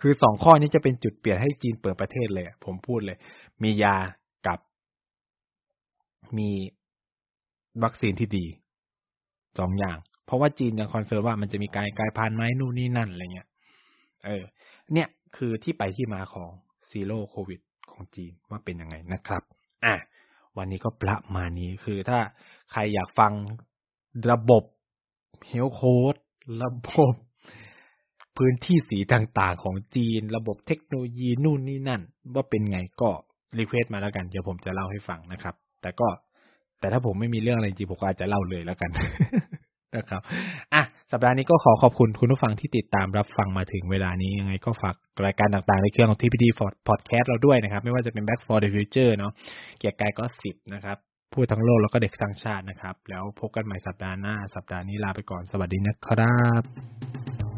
[0.00, 3.18] คือสองข้อนี้จะเป็นจุดเปลี่ยนให้จีนเปิดประเทศเลย ผมพูดเลย
[3.62, 3.96] มียา
[4.46, 4.58] กับ
[6.38, 6.50] มี
[7.84, 8.46] วัคซีนที่ดี
[9.58, 13.48] สองอย่าง เพราะว่าจีนยัง concern ว่ามันจะมีการกลายพันธุ์ไหมนู่นนี่นั่นอะไรเงี้ย
[14.26, 14.42] เออ
[14.92, 16.50] เนี่ยคือที่ไปที่มาของ
[16.90, 17.60] Zero COVID
[17.90, 19.42] ของจีนว่าเป็นยังไงนะครับ
[19.84, 19.94] อะ
[20.56, 22.18] วันนี้ก็ประมาณนี้คือถ้า
[22.72, 23.32] ใครอยากฟัง
[24.30, 24.64] ระบบ
[25.48, 26.14] health code
[26.62, 27.14] ระบบ
[28.36, 32.00] พื้นที่สีต่างๆของจีน ระบบเทคโนโลยีนู่นนี่นั่น
[32.34, 33.10] ว่าเป็นไงก็
[33.58, 36.08] request มาแล้วกัน เดี๋ยวผมจะเล่าให้ฟังนะครับ แต่ก็
[36.80, 38.90] แต่ถ้าผมไม่มีเรื่องอะไรจริงผมก็อาจจะเล่าเลยแล้วกัน
[39.96, 40.20] นะครับ
[40.74, 46.44] อะสัปดาห์นี้ก็ขอขอบคุณคุณผู้ฟังที่ติดตามรับฟังมาถึงเวลานี้ยังไงก็ฝากรายการต่างๆในเครื่องของ TPD
[46.88, 49.32] Podcast เราด้วยนะครับ ไม่ว่าจะเป็น Back for the Future เนาะ
[49.78, 50.98] เกียร์กายก็สิบนะครับ
[51.32, 57.49] พูดทั้งโลกแล้วก็เด็กสร้างชาตินะครับ แล้วพบกันใหม่สัปดาห์หน้า สัปดาห์นี้ลาไปก่อนสวัสดีนะครับ